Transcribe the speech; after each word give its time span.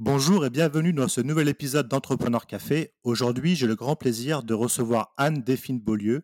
Bonjour 0.00 0.46
et 0.46 0.50
bienvenue 0.50 0.92
dans 0.92 1.08
ce 1.08 1.20
nouvel 1.20 1.48
épisode 1.48 1.88
d'Entrepreneur 1.88 2.46
Café. 2.46 2.92
Aujourd'hui, 3.02 3.56
j'ai 3.56 3.66
le 3.66 3.74
grand 3.74 3.96
plaisir 3.96 4.44
de 4.44 4.54
recevoir 4.54 5.12
Anne 5.16 5.42
Delphine-Beaulieu, 5.42 6.22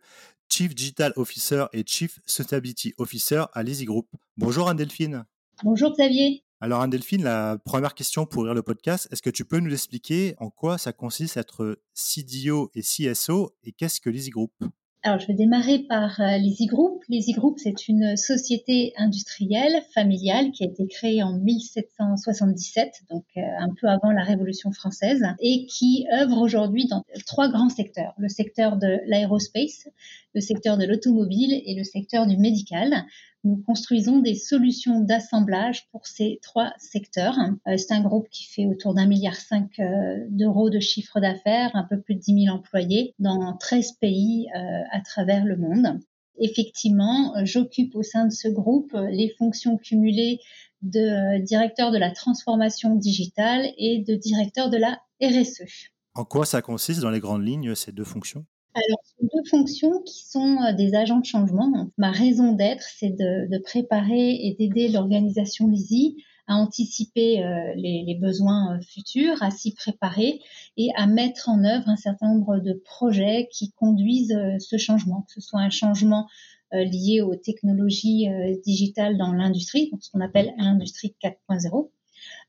Chief 0.49 0.73
Digital 0.73 1.13
Officer 1.17 1.65
et 1.73 1.83
Chief 1.85 2.21
Sustainability 2.25 2.95
Officer 2.99 3.47
à 3.53 3.65
l'Easy 3.65 3.85
Group. 3.85 4.07
Bonjour 4.37 4.69
Anne-Delphine. 4.69 5.25
Bonjour 5.65 5.91
Xavier. 5.91 6.45
Alors 6.61 6.83
Anne-Delphine, 6.83 7.25
la 7.25 7.59
première 7.65 7.95
question 7.95 8.27
pour 8.27 8.43
ouvrir 8.43 8.55
le 8.55 8.63
podcast, 8.63 9.09
est-ce 9.11 9.23
que 9.23 9.31
tu 9.31 9.45
peux 9.45 9.59
nous 9.59 9.73
expliquer 9.73 10.37
en 10.39 10.51
quoi 10.51 10.79
ça 10.79 10.93
consiste 10.93 11.37
être 11.37 11.81
CDO 11.95 12.71
et 12.77 12.83
CSO 12.83 13.57
et 13.65 13.73
qu'est-ce 13.73 14.01
que 14.01 14.09
l'Easy 14.09 14.31
Group? 14.31 14.53
Alors, 15.07 15.19
je 15.19 15.27
vais 15.27 15.35
démarrer 15.35 15.81
par 15.81 16.19
euh, 16.19 16.39
l'Easy 16.39 16.65
Group. 16.65 17.04
L'Easy 17.11 17.33
Group, 17.33 17.59
c'est 17.59 17.89
une 17.89 18.17
société 18.17 18.95
industrielle 18.97 19.83
familiale 19.93 20.53
qui 20.53 20.65
a 20.65 20.67
été 20.67 20.87
créée 20.87 21.23
en 21.23 21.35
1777, 21.35 23.03
donc 23.11 23.25
euh, 23.37 23.43
un 23.59 23.69
peu 23.79 23.89
avant 23.89 24.11
la 24.11 24.23
Révolution 24.23 24.73
française, 24.73 25.23
et 25.41 25.67
qui 25.67 26.07
œuvre 26.13 26.41
aujourd'hui 26.41 26.87
dans 26.87 27.05
trois 27.27 27.49
grands 27.49 27.69
secteurs. 27.69 28.15
Le 28.17 28.29
secteur 28.29 28.79
de 28.79 29.01
l'aérospace, 29.07 29.89
le 30.35 30.41
secteur 30.41 30.79
de 30.79 30.87
l'automobile 30.87 31.63
et 31.67 31.75
le 31.75 31.85
secteur 31.85 32.27
du 32.27 32.39
médical 32.39 33.05
nous 33.47 33.59
construisons 33.59 34.21
des 34.21 34.35
solutions 34.35 35.01
d'assemblage 35.01 35.87
pour 35.91 36.07
ces 36.07 36.39
trois 36.43 36.73
secteurs. 36.79 37.37
Euh, 37.69 37.77
c'est 37.77 37.93
un 37.93 38.01
groupe 38.01 38.27
qui 38.31 38.47
fait 38.47 38.65
autour 38.65 38.95
d'un 38.95 39.07
milliard 39.07 39.37
cinq 39.37 39.79
euh, 39.79 40.25
d'euros 40.31 40.71
de 40.71 40.81
chiffre 40.81 41.21
d'affaires, 41.21 41.71
un 41.75 41.85
peu 41.85 42.01
plus 42.01 42.15
de 42.15 42.21
10 42.21 42.45
000 42.47 42.57
employés 42.57 43.15
dans 43.19 43.55
13 43.59 43.93
pays 44.01 44.49
à 44.91 45.01
travers 45.03 45.45
le 45.45 45.59
monde. 45.59 46.01
Effectivement, 46.39 47.35
j'occupe 47.45 47.95
au 47.95 48.03
sein 48.03 48.27
de 48.27 48.33
ce 48.33 48.49
groupe 48.49 48.93
les 49.11 49.35
fonctions 49.39 49.77
cumulées 49.77 50.41
de 50.83 51.41
directeur 51.43 51.91
de 51.91 51.99
la 51.99 52.11
transformation 52.11 52.95
digitale 52.95 53.67
et 53.79 54.05
de 54.07 54.15
directeur 54.15 54.71
de 54.71 54.77
la 54.77 55.01
RSE. 55.23 55.89
En 56.15 56.25
quoi 56.25 56.47
ça 56.47 56.63
consiste 56.63 57.01
dans 57.01 57.11
les 57.11 57.21
grandes 57.21 57.45
lignes, 57.45 57.75
ces 57.75 57.93
deux 57.93 58.05
fonctions? 58.05 58.45
Alors, 58.75 58.99
ce 59.05 59.15
sont 59.21 59.29
deux 59.33 59.49
fonctions 59.49 60.03
qui 60.03 60.27
sont 60.27 60.59
euh, 60.63 60.73
des 60.73 60.95
agents 60.95 61.21
de 61.21 61.25
changement. 61.25 61.91
Ma 61.97 62.11
raison 62.11 62.53
d'être, 62.53 62.83
c'est 62.83 63.11
de, 63.11 63.63
préparer 63.63 64.33
et 64.33 64.57
d'aider 64.59 64.89
l'organisation 64.89 65.69
LISI 65.69 66.17
à 66.47 66.57
anticiper 66.57 67.43
euh, 67.43 67.73
les, 67.77 68.17
besoins 68.21 68.77
euh, 68.77 68.81
futurs, 68.83 69.43
à 69.43 69.51
s'y 69.51 69.75
préparer 69.75 70.41
et 70.77 70.91
à 70.97 71.07
mettre 71.07 71.49
en 71.49 71.65
œuvre 71.65 71.89
un 71.89 71.97
certain 71.97 72.29
nombre 72.35 72.59
de 72.59 72.73
projets 72.73 73.49
qui 73.53 73.73
conduisent 73.73 74.39
ce 74.59 74.77
changement, 74.77 75.23
que 75.23 75.33
ce 75.33 75.41
soit 75.41 75.61
un 75.61 75.71
changement 75.71 76.29
lié 76.73 77.21
aux 77.21 77.37
technologies 77.37 78.27
digitales 78.65 79.17
dans 79.17 79.33
l'industrie, 79.33 79.93
ce 80.01 80.11
qu'on 80.11 80.21
appelle 80.21 80.53
l'industrie 80.59 81.15
4.0, 81.23 81.89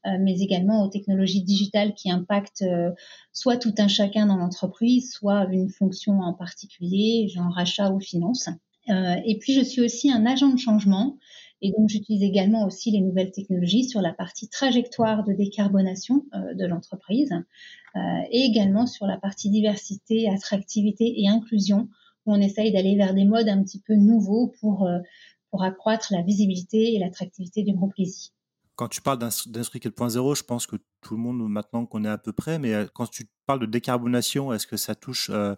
euh, 0.05 0.17
mais 0.19 0.39
également 0.39 0.83
aux 0.83 0.87
technologies 0.87 1.41
digitales 1.41 1.95
qui 1.95 2.11
impactent 2.11 2.61
euh, 2.61 2.91
soit 3.33 3.57
tout 3.57 3.73
un 3.79 3.87
chacun 3.87 4.27
dans 4.27 4.37
l'entreprise, 4.37 5.11
soit 5.11 5.45
une 5.51 5.69
fonction 5.69 6.19
en 6.19 6.33
particulier, 6.33 7.27
genre 7.27 7.51
rachat 7.51 7.91
ou 7.91 7.99
finance. 7.99 8.49
Euh, 8.89 9.15
et 9.25 9.39
puis, 9.39 9.53
je 9.53 9.61
suis 9.61 9.81
aussi 9.81 10.11
un 10.11 10.27
agent 10.27 10.49
de 10.49 10.59
changement. 10.59 11.17
Et 11.65 11.71
donc, 11.71 11.89
j'utilise 11.89 12.21
également 12.21 12.67
aussi 12.67 12.91
les 12.91 13.01
nouvelles 13.01 13.31
technologies 13.31 13.85
sur 13.85 14.01
la 14.01 14.13
partie 14.13 14.47
trajectoire 14.49 15.23
de 15.23 15.33
décarbonation 15.33 16.25
de 16.33 16.65
l'entreprise 16.67 17.33
et 17.95 18.45
également 18.45 18.85
sur 18.85 19.07
la 19.07 19.17
partie 19.17 19.49
diversité, 19.49 20.29
attractivité 20.29 21.21
et 21.21 21.27
inclusion, 21.27 21.89
où 22.25 22.33
on 22.35 22.39
essaye 22.39 22.71
d'aller 22.71 22.95
vers 22.95 23.15
des 23.15 23.25
modes 23.25 23.49
un 23.49 23.63
petit 23.63 23.79
peu 23.79 23.95
nouveaux 23.95 24.53
pour, 24.59 24.87
pour 25.49 25.63
accroître 25.63 26.09
la 26.11 26.21
visibilité 26.21 26.93
et 26.93 26.99
l'attractivité 26.99 27.63
du 27.63 27.73
groupe 27.73 27.95
Lisi. 27.97 28.35
Quand 28.75 28.89
tu 28.89 29.01
parles 29.01 29.19
d'industrie 29.19 29.79
4.0, 29.79 30.37
je 30.37 30.43
pense 30.43 30.67
que 30.67 30.75
tout 31.01 31.15
le 31.15 31.21
monde 31.21 31.49
maintenant 31.49 31.85
connaît 31.85 32.09
à 32.09 32.17
peu 32.17 32.33
près, 32.33 32.59
mais 32.59 32.73
euh, 32.73 32.85
quand 32.93 33.09
tu 33.09 33.25
parles 33.45 33.61
de 33.61 33.65
décarbonation, 33.65 34.51
est-ce 34.51 34.67
que 34.67 34.75
ça 34.75 34.95
touche 34.95 35.29
euh, 35.33 35.55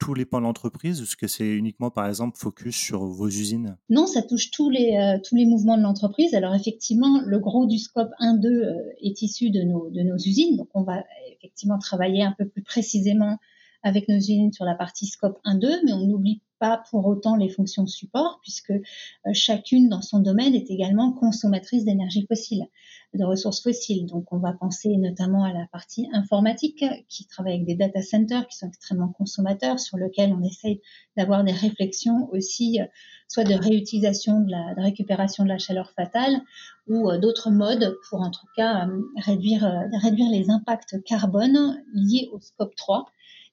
tous 0.00 0.14
les 0.14 0.24
pans 0.24 0.38
de 0.38 0.44
l'entreprise 0.44 1.00
ou 1.00 1.04
est-ce 1.04 1.16
que 1.16 1.28
c'est 1.28 1.46
uniquement, 1.46 1.90
par 1.90 2.08
exemple, 2.08 2.36
focus 2.36 2.74
sur 2.74 3.04
vos 3.04 3.28
usines? 3.28 3.76
Non, 3.90 4.06
ça 4.06 4.22
touche 4.22 4.50
tous 4.50 4.70
les, 4.70 4.96
euh, 4.96 5.20
tous 5.22 5.36
les 5.36 5.46
mouvements 5.46 5.76
de 5.76 5.82
l'entreprise. 5.82 6.34
Alors 6.34 6.54
effectivement, 6.54 7.20
le 7.24 7.38
gros 7.38 7.66
du 7.66 7.78
scope 7.78 8.10
1-2 8.18 8.94
est 9.02 9.22
issu 9.22 9.50
de 9.50 9.62
nos, 9.62 9.90
de 9.90 10.00
nos 10.00 10.16
usines, 10.16 10.56
donc 10.56 10.68
on 10.74 10.82
va 10.82 11.04
effectivement 11.36 11.78
travailler 11.78 12.22
un 12.22 12.34
peu 12.36 12.48
plus 12.48 12.62
précisément 12.62 13.38
avec 13.82 14.08
nos 14.08 14.16
usines 14.16 14.52
sur 14.52 14.64
la 14.64 14.74
partie 14.74 15.06
scope 15.06 15.38
1-2, 15.44 15.80
mais 15.84 15.92
on 15.92 16.06
n'oublie 16.06 16.42
pas 16.60 16.82
pour 16.90 17.06
autant 17.06 17.34
les 17.34 17.48
fonctions 17.48 17.86
support, 17.86 18.38
puisque 18.42 18.70
euh, 18.70 19.32
chacune 19.32 19.88
dans 19.88 20.02
son 20.02 20.20
domaine 20.20 20.54
est 20.54 20.70
également 20.70 21.12
consommatrice 21.12 21.84
d'énergie 21.84 22.26
fossile, 22.28 22.66
de 23.14 23.24
ressources 23.24 23.62
fossiles. 23.62 24.06
Donc 24.06 24.32
on 24.32 24.38
va 24.38 24.52
penser 24.52 24.96
notamment 24.96 25.42
à 25.42 25.52
la 25.52 25.66
partie 25.72 26.08
informatique 26.12 26.84
qui 27.08 27.26
travaille 27.26 27.54
avec 27.54 27.66
des 27.66 27.74
data 27.74 28.02
centers 28.02 28.46
qui 28.46 28.58
sont 28.58 28.68
extrêmement 28.68 29.08
consommateurs, 29.08 29.80
sur 29.80 29.96
lequel 29.96 30.32
on 30.32 30.44
essaye 30.44 30.80
d'avoir 31.16 31.42
des 31.42 31.52
réflexions 31.52 32.28
aussi, 32.30 32.80
euh, 32.80 32.84
soit 33.26 33.44
de 33.44 33.54
réutilisation, 33.54 34.40
de 34.40 34.50
la 34.50 34.74
de 34.74 34.82
récupération 34.82 35.44
de 35.44 35.48
la 35.48 35.58
chaleur 35.58 35.90
fatale, 35.92 36.42
ou 36.86 37.10
euh, 37.10 37.18
d'autres 37.18 37.50
modes 37.50 37.96
pour 38.08 38.20
en 38.20 38.30
tout 38.30 38.46
cas 38.54 38.86
réduire, 39.16 39.66
réduire 40.02 40.30
les 40.30 40.50
impacts 40.50 41.02
carbone 41.04 41.82
liés 41.94 42.28
au 42.32 42.38
scope 42.38 42.76
3 42.76 43.06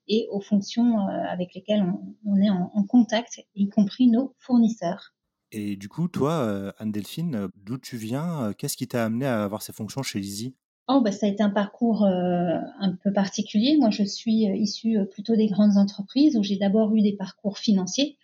et 0.07 0.27
aux 0.31 0.41
fonctions 0.41 0.99
euh, 0.99 1.23
avec 1.29 1.53
lesquelles 1.53 1.85
on, 2.25 2.41
est 2.41 2.49
en, 2.49 2.83
contact, 2.83 3.41
y 3.55 3.69
compris 3.69 4.07
nos 4.07 4.35
fournisseurs. 4.39 5.13
Et 5.51 5.75
du 5.75 5.89
coup, 5.89 6.07
toi, 6.07 6.33
euh, 6.33 6.71
Anne-Delphine, 6.77 7.35
euh, 7.35 7.47
d'où 7.55 7.77
tu 7.77 7.97
viens 7.97 8.53
Qu'est-ce 8.57 8.77
qui 8.77 8.87
t'a 8.87 9.05
amené 9.05 9.25
à 9.25 9.43
avoir 9.43 9.61
ces 9.61 9.73
fonctions 9.73 10.03
chez 10.03 10.19
Lizzie 10.19 10.55
Oh, 10.89 11.01
bah, 11.01 11.11
ça 11.11 11.25
a 11.25 11.29
été 11.29 11.43
un 11.43 11.49
parcours 11.49 12.05
un 12.05 12.95
peu 13.03 13.11
particulier. 13.11 13.75
Moi, 13.77 13.89
je 13.89 14.03
suis 14.03 14.45
issue 14.45 14.97
plutôt 15.11 15.35
des 15.35 15.47
grandes 15.47 15.75
entreprises 15.75 16.37
où 16.37 16.43
j'ai 16.43 16.55
d'abord 16.55 16.95
eu 16.95 17.01
des 17.01 17.17
parcours 17.17 17.57
financiers. 17.57 18.17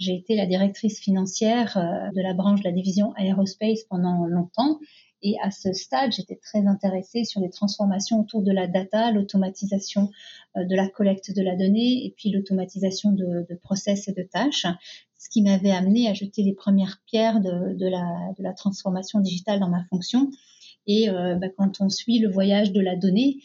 J'ai 0.00 0.16
été 0.16 0.34
la 0.34 0.46
directrice 0.46 0.98
financière 0.98 1.76
de 1.76 2.20
la 2.20 2.34
branche 2.34 2.60
de 2.60 2.64
la 2.64 2.72
division 2.72 3.12
aérospace 3.16 3.84
pendant 3.88 4.26
longtemps. 4.26 4.80
Et 5.22 5.36
à 5.42 5.50
ce 5.50 5.72
stade, 5.72 6.12
j'étais 6.12 6.36
très 6.36 6.66
intéressée 6.66 7.24
sur 7.24 7.40
les 7.40 7.50
transformations 7.50 8.20
autour 8.20 8.42
de 8.42 8.52
la 8.52 8.66
data, 8.66 9.10
l'automatisation 9.12 10.10
euh, 10.56 10.64
de 10.64 10.74
la 10.74 10.88
collecte 10.88 11.34
de 11.34 11.42
la 11.42 11.56
donnée 11.56 12.06
et 12.06 12.14
puis 12.16 12.30
l'automatisation 12.30 13.12
de, 13.12 13.46
process 13.62 14.08
et 14.08 14.12
de 14.12 14.22
tâches, 14.22 14.66
ce 15.18 15.28
qui 15.28 15.42
m'avait 15.42 15.72
amené 15.72 16.08
à 16.08 16.14
jeter 16.14 16.42
les 16.42 16.54
premières 16.54 17.02
pierres 17.06 17.40
de, 17.40 17.74
de, 17.74 17.86
la, 17.86 18.32
de 18.38 18.42
la, 18.42 18.54
transformation 18.54 19.20
digitale 19.20 19.60
dans 19.60 19.68
ma 19.68 19.84
fonction. 19.90 20.30
Et 20.86 21.10
euh, 21.10 21.34
bah, 21.34 21.48
quand 21.56 21.80
on 21.80 21.90
suit 21.90 22.18
le 22.18 22.30
voyage 22.30 22.72
de 22.72 22.80
la 22.80 22.96
donnée, 22.96 23.36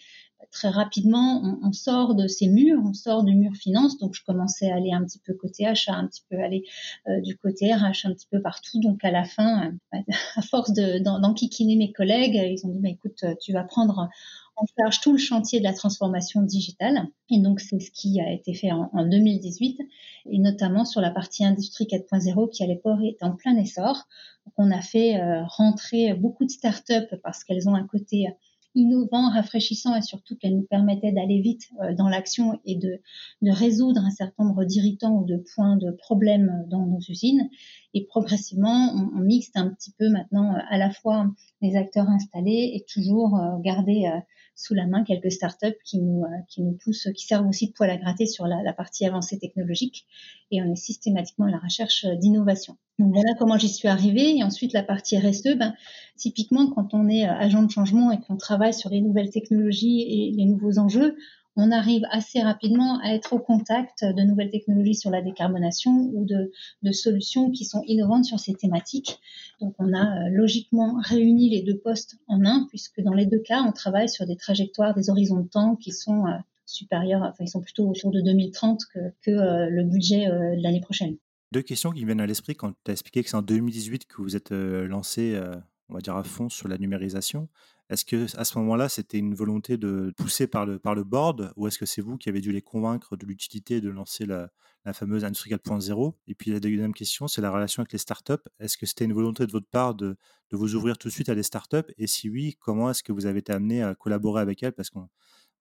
très 0.51 0.69
rapidement, 0.69 1.59
on, 1.63 1.71
sort 1.71 2.15
de 2.15 2.27
ces 2.27 2.47
murs, 2.47 2.81
on 2.83 2.93
sort 2.93 3.23
du 3.23 3.35
mur 3.35 3.53
finance. 3.55 3.97
Donc, 3.97 4.15
je 4.15 4.23
commençais 4.23 4.71
à 4.71 4.75
aller 4.75 4.91
un 4.91 5.03
petit 5.03 5.19
peu 5.19 5.33
côté 5.33 5.65
achat, 5.65 5.93
un 5.93 6.07
petit 6.07 6.23
peu 6.29 6.37
aller 6.37 6.63
euh, 7.07 7.21
du 7.21 7.37
côté 7.37 7.73
RH, 7.73 8.05
un 8.05 8.13
petit 8.13 8.27
peu 8.29 8.41
partout. 8.41 8.79
Donc, 8.79 9.03
à 9.03 9.11
la 9.11 9.23
fin, 9.23 9.71
euh, 9.93 9.97
à 10.35 10.41
force 10.41 10.71
d'enquiquiner 10.73 11.75
mes 11.75 11.91
collègues, 11.91 12.35
ils 12.35 12.65
ont 12.65 12.69
dit, 12.69 12.79
bah, 12.79 12.89
écoute, 12.89 13.23
tu 13.41 13.53
vas 13.53 13.63
prendre 13.63 14.09
en 14.57 14.65
charge 14.77 15.01
tout 15.01 15.11
le 15.11 15.17
chantier 15.17 15.59
de 15.59 15.63
la 15.63 15.73
transformation 15.73 16.41
digitale. 16.41 17.07
Et 17.29 17.39
donc, 17.39 17.59
c'est 17.59 17.79
ce 17.79 17.91
qui 17.91 18.21
a 18.21 18.31
été 18.31 18.53
fait 18.53 18.71
en, 18.71 19.05
2018, 19.05 19.81
et 20.29 20.39
notamment 20.39 20.85
sur 20.85 21.01
la 21.01 21.11
partie 21.11 21.45
industrie 21.45 21.85
4.0 21.85 22.49
qui, 22.49 22.63
à 22.63 22.67
l'époque, 22.67 22.99
est 23.03 23.21
en 23.21 23.31
plein 23.31 23.55
essor. 23.57 24.07
Donc, 24.45 24.53
on 24.57 24.71
a 24.71 24.81
fait 24.81 25.19
euh, 25.19 25.43
rentrer 25.45 26.13
beaucoup 26.13 26.45
de 26.45 26.51
startups 26.51 27.17
parce 27.23 27.43
qu'elles 27.43 27.67
ont 27.67 27.75
un 27.75 27.85
côté 27.85 28.27
innovant, 28.75 29.31
rafraîchissant 29.31 29.95
et 29.95 30.01
surtout 30.01 30.35
qu'elle 30.35 30.55
nous 30.55 30.67
permettait 30.69 31.11
d'aller 31.11 31.41
vite 31.41 31.63
euh, 31.81 31.93
dans 31.95 32.09
l'action 32.09 32.59
et 32.65 32.75
de, 32.75 32.99
de, 33.41 33.51
résoudre 33.51 34.01
un 34.01 34.11
certain 34.11 34.43
nombre 34.43 34.65
d'irritants 34.65 35.15
ou 35.15 35.25
de 35.25 35.37
points 35.55 35.77
de 35.77 35.91
problèmes 35.91 36.65
dans 36.67 36.85
nos 36.85 36.99
usines. 37.09 37.49
Et 37.95 38.05
progressivement, 38.05 38.93
on, 38.93 39.19
mixte 39.19 39.57
un 39.57 39.69
petit 39.69 39.91
peu 39.97 40.09
maintenant 40.09 40.53
euh, 40.53 40.59
à 40.69 40.77
la 40.77 40.91
fois 40.91 41.31
les 41.61 41.75
acteurs 41.75 42.07
installés 42.07 42.73
et 42.75 42.85
toujours 42.87 43.35
euh, 43.35 43.57
garder 43.63 44.07
sous 44.53 44.73
la 44.73 44.85
main 44.85 45.03
quelques 45.03 45.31
startups 45.31 45.77
qui 45.83 45.99
nous, 45.99 46.23
qui 46.47 46.61
nous 46.61 46.77
poussent, 46.83 47.09
qui 47.15 47.25
servent 47.25 47.47
aussi 47.47 47.67
de 47.67 47.73
poil 47.73 47.89
à 47.89 47.97
gratter 47.97 48.25
sur 48.25 48.45
la, 48.47 48.73
partie 48.73 49.05
avancée 49.05 49.39
technologique. 49.39 50.05
Et 50.51 50.61
on 50.61 50.71
est 50.71 50.77
systématiquement 50.77 51.47
à 51.47 51.51
la 51.51 51.57
recherche 51.57 52.05
d'innovation. 52.19 52.77
Donc 52.99 53.13
voilà 53.13 53.33
comment 53.37 53.57
j'y 53.57 53.69
suis 53.69 53.87
arrivée. 53.87 54.37
Et 54.37 54.43
ensuite, 54.43 54.73
la 54.73 54.83
partie 54.83 55.17
RSE, 55.17 55.57
ben, 55.57 55.73
typiquement, 56.17 56.69
quand 56.71 56.93
on 56.93 57.09
est 57.09 57.27
euh, 57.27 57.33
agent 57.33 57.63
de 57.63 57.71
changement 57.71 58.11
et 58.11 58.19
qu'on 58.21 58.37
travaille 58.37 58.73
sur 58.73 58.89
les 58.89 59.01
nouvelles 59.01 59.29
technologies 59.29 60.01
et 60.01 60.31
les 60.31 60.45
nouveaux 60.45 60.79
enjeux, 60.79 61.17
on 61.55 61.71
arrive 61.71 62.03
assez 62.11 62.41
rapidement 62.41 62.99
à 63.01 63.13
être 63.13 63.33
au 63.33 63.39
contact 63.39 64.03
de 64.03 64.21
nouvelles 64.23 64.49
technologies 64.49 64.95
sur 64.95 65.09
la 65.09 65.21
décarbonation 65.21 66.09
ou 66.13 66.25
de, 66.25 66.51
solutions 66.91 67.51
qui 67.51 67.65
sont 67.65 67.81
innovantes 67.85 68.25
sur 68.25 68.39
ces 68.39 68.53
thématiques. 68.53 69.19
Donc 69.61 69.75
on 69.79 69.93
a 69.93 70.27
euh, 70.27 70.29
logiquement 70.29 70.97
réuni 70.99 71.49
les 71.49 71.61
deux 71.61 71.77
postes 71.77 72.17
en 72.27 72.45
un, 72.45 72.65
puisque 72.69 73.01
dans 73.01 73.13
les 73.13 73.25
deux 73.25 73.39
cas, 73.39 73.61
on 73.63 73.71
travaille 73.71 74.09
sur 74.09 74.25
des 74.25 74.35
trajectoires, 74.35 74.93
des 74.93 75.09
horizons 75.09 75.39
de 75.39 75.47
temps 75.47 75.75
qui 75.75 75.91
sont 75.91 76.25
euh, 76.25 76.31
supérieurs, 76.65 77.21
enfin 77.21 77.43
ils 77.43 77.49
sont 77.49 77.61
plutôt 77.61 77.87
autour 77.89 78.11
de 78.11 78.21
2030 78.21 78.81
que, 78.93 78.99
que 79.21 79.69
le 79.69 79.83
budget 79.83 80.25
de 80.25 80.63
l'année 80.63 80.81
prochaine 80.81 81.17
deux 81.55 81.61
questions 81.61 81.91
qui 81.91 82.03
viennent 82.03 82.19
à 82.19 82.25
l'esprit 82.25 82.53
quand 82.53 82.73
tu 82.83 82.91
as 82.91 82.91
expliqué 82.91 83.23
que 83.23 83.29
c'est 83.29 83.37
en 83.37 83.41
2018 83.41 84.07
que 84.07 84.21
vous 84.21 84.35
êtes 84.35 84.51
euh, 84.51 84.87
lancé 84.87 85.35
euh, 85.35 85.55
on 85.89 85.93
va 85.93 86.01
dire, 86.01 86.15
à 86.15 86.23
fond 86.23 86.49
sur 86.49 86.67
la 86.67 86.77
numérisation. 86.77 87.49
Est-ce 87.89 88.05
que 88.05 88.25
à 88.37 88.45
ce 88.45 88.57
moment-là, 88.57 88.89
c'était 88.89 89.19
une 89.19 89.35
volonté 89.35 89.77
de 89.77 90.13
pousser 90.17 90.47
par 90.47 90.65
le, 90.65 90.79
par 90.79 90.95
le 90.95 91.03
board 91.03 91.53
ou 91.55 91.67
est-ce 91.67 91.77
que 91.77 91.85
c'est 91.85 92.01
vous 92.01 92.17
qui 92.17 92.29
avez 92.29 92.41
dû 92.41 92.51
les 92.51 92.61
convaincre 92.61 93.15
de 93.15 93.25
l'utilité 93.25 93.81
de 93.81 93.89
lancer 93.89 94.25
la, 94.25 94.49
fameuse 94.93 95.23
industrie 95.23 95.51
4.0 95.51 96.13
Et 96.27 96.35
puis 96.35 96.51
la 96.51 96.59
deuxième 96.59 96.93
question, 96.93 97.27
c'est 97.27 97.41
la 97.41 97.51
relation 97.51 97.81
avec 97.81 97.91
les 97.91 97.99
startups. 97.99 98.33
Est-ce 98.59 98.77
que 98.77 98.85
c'était 98.85 99.05
une 99.05 99.13
volonté 99.13 99.45
de 99.45 99.51
votre 99.51 99.67
part 99.67 99.95
de, 99.95 100.15
de, 100.51 100.57
vous 100.57 100.75
ouvrir 100.75 100.97
tout 100.97 101.07
de 101.07 101.13
suite 101.13 101.29
à 101.29 101.35
des 101.35 101.43
startups? 101.43 101.91
Et 101.97 102.07
si 102.07 102.29
oui, 102.29 102.55
comment 102.59 102.89
est-ce 102.89 103.03
que 103.03 103.11
vous 103.11 103.25
avez 103.25 103.39
été 103.39 103.51
amené 103.51 103.81
à 103.83 103.95
collaborer 103.95 104.41
avec 104.41 104.61
elles? 104.61 104.73
Parce 104.73 104.89
qu'on 104.89 105.09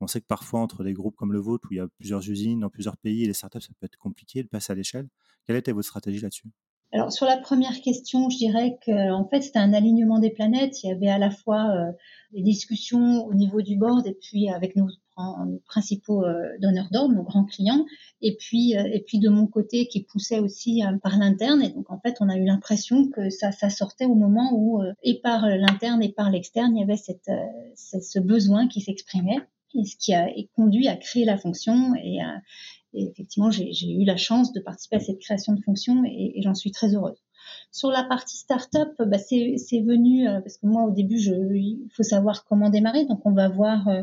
on 0.00 0.06
sait 0.06 0.20
que 0.20 0.26
parfois, 0.26 0.60
entre 0.60 0.84
des 0.84 0.92
groupes 0.92 1.16
comme 1.16 1.32
le 1.32 1.38
vôtre, 1.38 1.68
où 1.70 1.74
il 1.74 1.76
y 1.76 1.80
a 1.80 1.88
plusieurs 1.88 2.28
usines 2.28 2.60
dans 2.60 2.70
plusieurs 2.70 2.96
pays 2.96 3.24
et 3.24 3.26
les 3.26 3.32
startups, 3.32 3.60
ça 3.60 3.72
peut 3.78 3.86
être 3.86 3.96
compliqué 3.96 4.42
de 4.42 4.48
passer 4.48 4.72
à 4.72 4.76
l'échelle. 4.76 5.08
Quelle 5.46 5.56
était 5.56 5.72
votre 5.72 5.88
stratégie 5.88 6.20
là-dessus? 6.20 6.48
Alors 6.94 7.12
sur 7.12 7.26
la 7.26 7.36
première 7.36 7.80
question, 7.80 8.30
je 8.30 8.36
dirais 8.36 8.78
que 8.86 9.12
en 9.12 9.26
fait 9.28 9.42
c'était 9.42 9.58
un 9.58 9.72
alignement 9.72 10.20
des 10.20 10.30
planètes. 10.30 10.84
Il 10.84 10.90
y 10.90 10.92
avait 10.92 11.08
à 11.08 11.18
la 11.18 11.30
fois 11.30 11.74
euh, 11.74 11.90
des 12.32 12.42
discussions 12.42 13.26
au 13.26 13.34
niveau 13.34 13.62
du 13.62 13.76
board 13.76 14.06
et 14.06 14.14
puis 14.14 14.48
avec 14.48 14.76
nos, 14.76 14.86
principaux 15.66 16.24
euh, 16.24 16.56
donneurs 16.60 16.88
d'ordre, 16.92 17.14
nos 17.14 17.24
grands 17.24 17.44
clients, 17.44 17.84
et 18.20 18.36
puis 18.36 18.76
euh, 18.76 18.84
et 18.92 19.00
puis 19.00 19.18
de 19.18 19.28
mon 19.28 19.48
côté 19.48 19.88
qui 19.88 20.04
poussait 20.04 20.38
aussi 20.38 20.82
par 21.02 21.18
l'interne. 21.18 21.62
Et 21.62 21.70
donc 21.70 21.90
en 21.90 21.98
fait 21.98 22.14
on 22.20 22.28
a 22.28 22.36
eu 22.36 22.44
l'impression 22.44 23.08
que 23.10 23.28
ça 23.28 23.50
sortait 23.70 24.06
au 24.06 24.14
moment 24.14 24.52
où 24.54 24.80
et 25.02 25.20
par 25.20 25.48
l'interne 25.48 26.00
et 26.00 26.12
par 26.12 26.30
l'externe 26.30 26.76
il 26.76 26.80
y 26.80 26.84
avait 26.84 26.96
cette, 26.96 27.30
ce 27.74 28.20
besoin 28.20 28.68
qui 28.68 28.80
s'exprimait 28.80 29.40
et 29.74 29.84
ce 29.84 29.96
qui 29.96 30.14
a 30.14 30.28
conduit 30.54 30.86
à 30.86 30.94
créer 30.94 31.24
la 31.24 31.38
fonction 31.38 31.92
et, 31.96 32.20
et 32.94 33.10
effectivement, 33.10 33.50
j'ai 33.50 33.92
eu 33.92 34.04
la 34.04 34.16
chance 34.16 34.52
de 34.52 34.60
participer 34.60 34.96
à 34.96 35.00
cette 35.00 35.18
création 35.18 35.52
de 35.52 35.60
fonction 35.60 36.04
et, 36.04 36.40
j'en 36.42 36.54
suis 36.54 36.70
très 36.70 36.94
heureuse. 36.94 37.18
Sur 37.70 37.90
la 37.90 38.04
partie 38.04 38.38
start-up, 38.38 38.94
bah 38.98 39.18
c'est 39.18 39.80
venu 39.80 40.26
euh, 40.26 40.40
parce 40.40 40.56
que 40.56 40.66
moi 40.66 40.84
au 40.84 40.92
début, 40.92 41.18
il 41.18 41.88
faut 41.92 42.02
savoir 42.02 42.44
comment 42.46 42.70
démarrer. 42.70 43.04
Donc 43.04 43.20
on 43.26 43.32
va 43.32 43.48
voir 43.48 43.88
euh, 43.88 44.02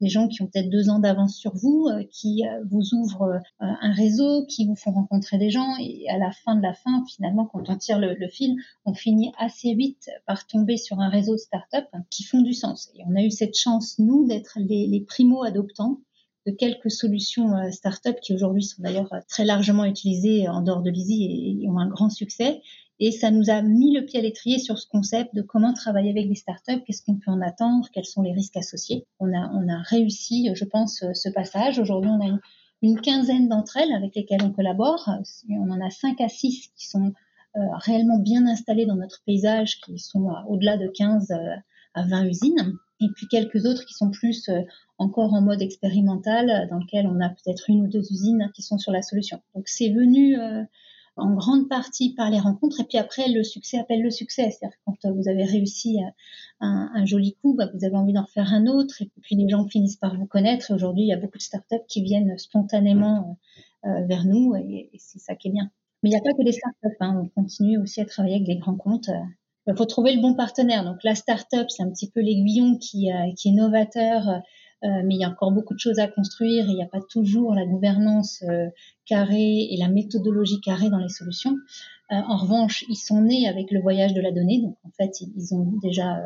des 0.00 0.08
gens 0.08 0.28
qui 0.28 0.42
ont 0.42 0.46
peut-être 0.46 0.68
deux 0.68 0.90
ans 0.90 0.98
d'avance 0.98 1.36
sur 1.36 1.54
vous, 1.54 1.88
euh, 1.88 2.04
qui 2.10 2.42
vous 2.70 2.94
ouvrent 2.94 3.40
un 3.60 3.92
réseau, 3.92 4.44
qui 4.46 4.66
vous 4.66 4.76
font 4.76 4.90
rencontrer 4.90 5.38
des 5.38 5.50
gens. 5.50 5.76
Et 5.80 6.06
à 6.10 6.18
la 6.18 6.32
fin 6.32 6.56
de 6.56 6.62
la 6.62 6.74
fin, 6.74 7.04
finalement, 7.08 7.46
quand 7.46 7.70
on 7.70 7.76
tire 7.76 7.98
le, 7.98 8.14
le 8.14 8.28
fil, 8.28 8.56
on 8.84 8.92
finit 8.92 9.32
assez 9.38 9.74
vite 9.74 10.10
par 10.26 10.46
tomber 10.46 10.76
sur 10.76 11.00
un 11.00 11.08
réseau 11.08 11.38
start-up 11.38 11.86
qui 12.10 12.24
font 12.24 12.42
du 12.42 12.52
sens. 12.52 12.90
Et 12.96 13.02
on 13.06 13.16
a 13.16 13.22
eu 13.22 13.30
cette 13.30 13.56
chance 13.56 13.98
nous 13.98 14.26
d'être 14.26 14.58
les, 14.58 14.86
les 14.86 15.00
primo 15.00 15.44
adoptants 15.44 16.00
de 16.46 16.52
quelques 16.52 16.90
solutions 16.90 17.56
euh, 17.56 17.70
start-up 17.70 18.18
qui 18.20 18.34
aujourd'hui 18.34 18.64
sont 18.64 18.82
d'ailleurs 18.82 19.12
euh, 19.12 19.20
très 19.28 19.44
largement 19.44 19.84
utilisées 19.84 20.48
en 20.48 20.62
dehors 20.62 20.82
de 20.82 20.90
l'ISI 20.90 21.60
et, 21.62 21.68
ont 21.68 21.78
un 21.78 21.88
grand 21.88 22.10
succès. 22.10 22.62
Et 22.98 23.10
ça 23.10 23.30
nous 23.30 23.50
a 23.50 23.62
mis 23.62 23.94
le 23.94 24.04
pied 24.04 24.20
à 24.20 24.22
l'étrier 24.22 24.58
sur 24.58 24.78
ce 24.78 24.86
concept 24.88 25.34
de 25.34 25.42
comment 25.42 25.72
travailler 25.72 26.10
avec 26.10 26.28
des 26.28 26.34
startups, 26.34 26.82
qu'est-ce 26.86 27.02
qu'on 27.04 27.16
peut 27.16 27.30
en 27.30 27.40
attendre, 27.40 27.88
quels 27.92 28.04
sont 28.04 28.22
les 28.22 28.32
risques 28.32 28.56
associés. 28.56 29.06
On 29.18 29.32
a, 29.32 29.50
on 29.54 29.68
a 29.68 29.82
réussi, 29.82 30.50
je 30.54 30.64
pense, 30.64 31.04
ce 31.12 31.28
passage. 31.30 31.80
Aujourd'hui, 31.80 32.10
on 32.10 32.20
a 32.20 32.38
une, 32.82 33.00
quinzaine 33.00 33.48
d'entre 33.48 33.76
elles 33.76 33.92
avec 33.92 34.14
lesquelles 34.14 34.42
on 34.44 34.52
collabore. 34.52 35.08
On 35.48 35.70
en 35.70 35.80
a 35.80 35.90
cinq 35.90 36.20
à 36.20 36.28
six 36.28 36.68
qui 36.76 36.86
sont 36.86 37.12
euh, 37.56 37.60
réellement 37.72 38.18
bien 38.18 38.46
installées 38.46 38.86
dans 38.86 38.96
notre 38.96 39.22
paysage, 39.26 39.80
qui 39.80 39.98
sont 39.98 40.28
au-delà 40.46 40.76
de 40.76 40.86
15 40.86 41.32
à 41.94 42.06
20 42.06 42.26
usines 42.26 42.78
et 43.04 43.08
puis 43.14 43.26
quelques 43.28 43.64
autres 43.66 43.84
qui 43.84 43.94
sont 43.94 44.10
plus 44.10 44.48
euh, 44.48 44.62
encore 44.98 45.34
en 45.34 45.42
mode 45.42 45.62
expérimental, 45.62 46.68
dans 46.70 46.78
lequel 46.78 47.06
on 47.06 47.20
a 47.20 47.28
peut-être 47.28 47.68
une 47.68 47.82
ou 47.82 47.88
deux 47.88 48.12
usines 48.12 48.50
qui 48.54 48.62
sont 48.62 48.78
sur 48.78 48.92
la 48.92 49.02
solution. 49.02 49.40
Donc 49.54 49.68
c'est 49.68 49.90
venu 49.90 50.38
euh, 50.38 50.62
en 51.16 51.34
grande 51.34 51.68
partie 51.68 52.14
par 52.14 52.30
les 52.30 52.38
rencontres, 52.38 52.80
et 52.80 52.84
puis 52.84 52.98
après 52.98 53.28
le 53.28 53.42
succès 53.42 53.78
appelle 53.78 54.02
le 54.02 54.10
succès. 54.10 54.50
C'est-à-dire 54.50 54.76
quand 54.84 55.10
vous 55.10 55.28
avez 55.28 55.44
réussi 55.44 55.98
euh, 55.98 56.08
un, 56.60 57.04
joli 57.04 57.34
coup, 57.42 57.54
bah, 57.54 57.68
vous 57.74 57.84
avez 57.84 57.96
envie 57.96 58.12
d'en 58.12 58.26
faire 58.26 58.52
un 58.52 58.66
autre, 58.66 59.02
et 59.02 59.10
puis 59.22 59.34
les 59.36 59.48
gens 59.48 59.66
finissent 59.66 59.96
par 59.96 60.16
vous 60.16 60.26
connaître. 60.26 60.72
Aujourd'hui, 60.72 61.02
il 61.02 61.08
y 61.08 61.12
a 61.12 61.18
beaucoup 61.18 61.38
de 61.38 61.42
startups 61.42 61.84
qui 61.88 62.02
viennent 62.02 62.38
spontanément 62.38 63.38
vers 63.84 64.24
nous, 64.24 64.54
et, 64.54 64.90
c'est 64.96 65.18
ça 65.18 65.34
qui 65.34 65.48
est 65.48 65.50
bien. 65.50 65.68
Mais 66.02 66.10
il 66.10 66.12
n'y 66.12 66.18
a 66.18 66.22
pas 66.22 66.32
que 66.32 66.44
des 66.44 66.52
startups, 66.52 66.96
hein. 67.00 67.20
on 67.24 67.42
continue 67.42 67.78
aussi 67.78 68.00
à 68.00 68.04
travailler 68.04 68.36
avec 68.36 68.46
des 68.46 68.56
grands 68.56 68.76
comptes. 68.76 69.10
Il 69.66 69.76
faut 69.76 69.84
trouver 69.84 70.14
le 70.14 70.20
bon 70.20 70.34
partenaire. 70.34 70.84
Donc 70.84 70.98
la 71.04 71.14
start-up, 71.14 71.66
c'est 71.68 71.82
un 71.82 71.90
petit 71.90 72.10
peu 72.10 72.20
l'aiguillon 72.20 72.78
qui, 72.78 73.12
euh, 73.12 73.32
qui 73.36 73.50
est 73.50 73.52
novateur, 73.52 74.28
euh, 74.28 74.40
mais 75.04 75.14
il 75.14 75.20
y 75.20 75.24
a 75.24 75.28
encore 75.28 75.52
beaucoup 75.52 75.74
de 75.74 75.78
choses 75.78 76.00
à 76.00 76.08
construire. 76.08 76.66
Il 76.68 76.74
n'y 76.74 76.82
a 76.82 76.88
pas 76.88 77.00
toujours 77.00 77.54
la 77.54 77.64
gouvernance 77.64 78.42
euh, 78.48 78.68
carrée 79.06 79.68
et 79.70 79.76
la 79.78 79.88
méthodologie 79.88 80.60
carrée 80.60 80.90
dans 80.90 80.98
les 80.98 81.08
solutions. 81.08 81.56
en 82.10 82.36
revanche, 82.36 82.84
ils 82.88 82.96
sont 82.96 83.22
nés 83.22 83.48
avec 83.48 83.70
le 83.70 83.80
voyage 83.80 84.14
de 84.14 84.20
la 84.20 84.32
donnée. 84.32 84.60
Donc 84.60 84.76
en 84.84 84.90
fait, 84.90 85.20
ils 85.20 85.54
ont 85.54 85.72
déjà 85.80 86.20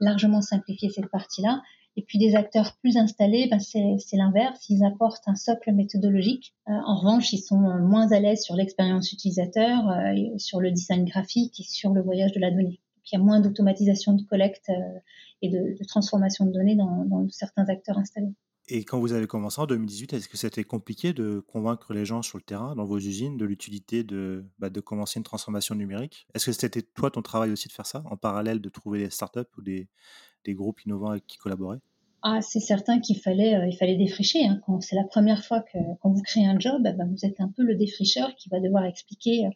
largement 0.00 0.40
simplifié 0.40 0.88
cette 0.90 1.10
partie-là. 1.10 1.62
Et 1.98 2.02
puis 2.06 2.18
des 2.18 2.36
acteurs 2.36 2.76
plus 2.80 2.96
installés, 2.96 3.48
ben 3.50 3.58
c'est 3.58 4.16
l'inverse. 4.16 4.68
Ils 4.70 4.84
apportent 4.84 5.26
un 5.26 5.34
socle 5.34 5.72
méthodologique. 5.72 6.54
en 6.66 6.96
revanche, 6.96 7.32
ils 7.32 7.42
sont 7.42 7.58
moins 7.58 8.10
à 8.12 8.20
l'aise 8.20 8.42
sur 8.42 8.54
l'expérience 8.54 9.12
utilisateur, 9.12 9.82
sur 10.36 10.60
le 10.60 10.70
design 10.70 11.04
graphique 11.04 11.58
et 11.58 11.64
sur 11.64 11.92
le 11.92 12.00
voyage 12.00 12.32
de 12.32 12.40
la 12.40 12.50
donnée 12.50 12.80
il 13.12 13.18
y 13.18 13.20
a 13.20 13.24
moins 13.24 13.40
d'automatisation 13.40 14.14
de 14.14 14.22
collecte 14.22 14.68
euh, 14.70 14.98
et 15.42 15.48
de, 15.48 15.84
transformation 15.86 16.46
de 16.46 16.52
données 16.52 16.76
dans, 16.76 17.28
certains 17.30 17.64
acteurs 17.66 17.98
installés. 17.98 18.34
Et 18.70 18.84
quand 18.84 18.98
vous 19.00 19.12
avez 19.12 19.26
commencé 19.26 19.60
en 19.60 19.66
2018, 19.66 20.12
est-ce 20.12 20.28
que 20.28 20.36
c'était 20.36 20.64
compliqué 20.64 21.14
de 21.14 21.40
convaincre 21.40 21.94
les 21.94 22.04
gens 22.04 22.20
sur 22.20 22.36
le 22.36 22.42
terrain, 22.42 22.74
dans 22.74 22.84
vos 22.84 22.98
usines, 22.98 23.38
de 23.38 23.46
l'utilité 23.46 24.04
de, 24.04 24.44
bah, 24.58 24.68
de 24.68 24.80
commencer 24.80 25.18
une 25.18 25.24
transformation 25.24 25.74
numérique? 25.74 26.26
Est-ce 26.34 26.46
que 26.46 26.52
c'était 26.52 26.82
toi 26.82 27.10
ton 27.10 27.22
travail 27.22 27.50
aussi 27.50 27.68
de 27.68 27.72
faire 27.72 27.86
ça, 27.86 28.02
en 28.04 28.18
parallèle 28.18 28.60
de 28.60 28.68
trouver 28.68 28.98
des 28.98 29.10
startups 29.10 29.48
ou 29.56 29.62
des, 29.62 29.88
groupes 30.54 30.84
innovants 30.84 31.10
avec 31.10 31.26
qui 31.26 31.38
collaborer 31.38 31.78
ah, 32.22 32.40
c'est 32.42 32.58
certain 32.58 32.98
qu'il 32.98 33.20
fallait, 33.20 33.54
euh, 33.54 33.68
il 33.68 33.76
fallait 33.76 33.96
défricher. 33.96 34.44
Hein. 34.44 34.60
Quand 34.66 34.80
c'est 34.80 34.96
la 34.96 35.04
première 35.04 35.44
fois 35.44 35.60
que 35.60 35.78
quand 36.00 36.10
vous 36.10 36.22
créez 36.22 36.46
un 36.46 36.58
job, 36.58 36.82
eh 36.84 36.92
ben, 36.92 37.08
vous 37.08 37.24
êtes 37.24 37.40
un 37.40 37.48
peu 37.48 37.62
le 37.62 37.76
défricheur 37.76 38.34
qui 38.34 38.48
va 38.48 38.58
devoir 38.58 38.84
expliquer 38.84 39.46
euh, 39.46 39.50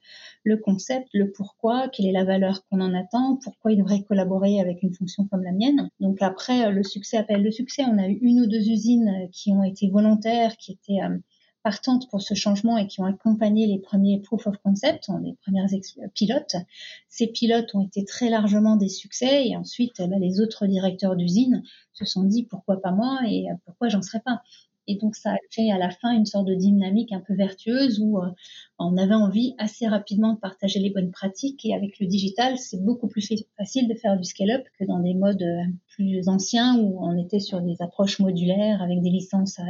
le 0.44 0.56
concept, 0.56 1.08
le 1.12 1.32
pourquoi, 1.32 1.88
quelle 1.88 2.06
est 2.06 2.12
la 2.12 2.22
valeur 2.24 2.64
qu'on 2.66 2.80
en 2.80 2.94
attend, 2.94 3.36
pourquoi 3.42 3.72
il 3.72 3.78
devrait 3.78 4.04
collaborer 4.04 4.60
avec 4.60 4.84
une 4.84 4.94
fonction 4.94 5.26
comme 5.26 5.42
la 5.42 5.50
mienne. 5.50 5.90
Donc 5.98 6.22
après, 6.22 6.66
euh, 6.66 6.70
le 6.70 6.84
succès 6.84 7.16
appelle 7.16 7.42
le 7.42 7.50
succès. 7.50 7.82
On 7.84 7.98
a 7.98 8.06
eu 8.06 8.18
une 8.22 8.42
ou 8.42 8.46
deux 8.46 8.68
usines 8.68 9.28
qui 9.32 9.50
ont 9.50 9.64
été 9.64 9.90
volontaires, 9.90 10.56
qui 10.56 10.72
étaient 10.72 11.00
partantes 11.62 12.08
pour 12.10 12.22
ce 12.22 12.34
changement 12.34 12.78
et 12.78 12.86
qui 12.86 13.00
ont 13.00 13.04
accompagné 13.04 13.66
les 13.66 13.78
premiers 13.78 14.20
proof 14.20 14.46
of 14.46 14.56
concept, 14.58 15.08
hein, 15.08 15.20
les 15.24 15.34
premières 15.34 15.68
pilotes. 16.14 16.56
Ces 17.08 17.26
pilotes 17.28 17.74
ont 17.74 17.82
été 17.82 18.04
très 18.04 18.28
largement 18.28 18.76
des 18.76 18.88
succès 18.88 19.46
et 19.46 19.56
ensuite 19.56 19.98
bah, 19.98 20.18
les 20.18 20.40
autres 20.40 20.66
directeurs 20.66 21.16
d'usine 21.16 21.62
se 21.92 22.04
sont 22.04 22.24
dit 22.24 22.44
pourquoi 22.44 22.80
pas 22.80 22.92
moi 22.92 23.20
et 23.26 23.50
euh, 23.50 23.54
pourquoi 23.64 23.88
j'en 23.88 24.02
serais 24.02 24.20
pas? 24.20 24.42
Et 24.88 24.96
donc 24.96 25.14
ça 25.14 25.32
a 25.32 25.38
créé 25.50 25.70
à 25.70 25.78
la 25.78 25.90
fin 25.90 26.10
une 26.10 26.26
sorte 26.26 26.46
de 26.46 26.54
dynamique 26.54 27.12
un 27.12 27.20
peu 27.20 27.34
vertueuse 27.34 28.00
où 28.00 28.18
euh, 28.18 28.30
on 28.78 28.96
avait 28.96 29.14
envie 29.14 29.54
assez 29.58 29.86
rapidement 29.86 30.32
de 30.32 30.38
partager 30.38 30.80
les 30.80 30.90
bonnes 30.90 31.12
pratiques 31.12 31.64
et 31.64 31.74
avec 31.74 32.00
le 32.00 32.06
digital 32.06 32.58
c'est 32.58 32.82
beaucoup 32.82 33.06
plus 33.06 33.32
facile 33.56 33.88
de 33.88 33.94
faire 33.94 34.16
du 34.18 34.24
scale-up 34.24 34.64
que 34.78 34.84
dans 34.84 34.98
des 34.98 35.14
modes 35.14 35.42
euh, 35.42 35.62
plus 35.94 36.28
anciens 36.28 36.76
où 36.78 36.98
on 37.00 37.16
était 37.16 37.38
sur 37.38 37.60
des 37.60 37.80
approches 37.80 38.18
modulaires 38.18 38.82
avec 38.82 39.00
des 39.02 39.10
licences 39.10 39.60
à, 39.60 39.64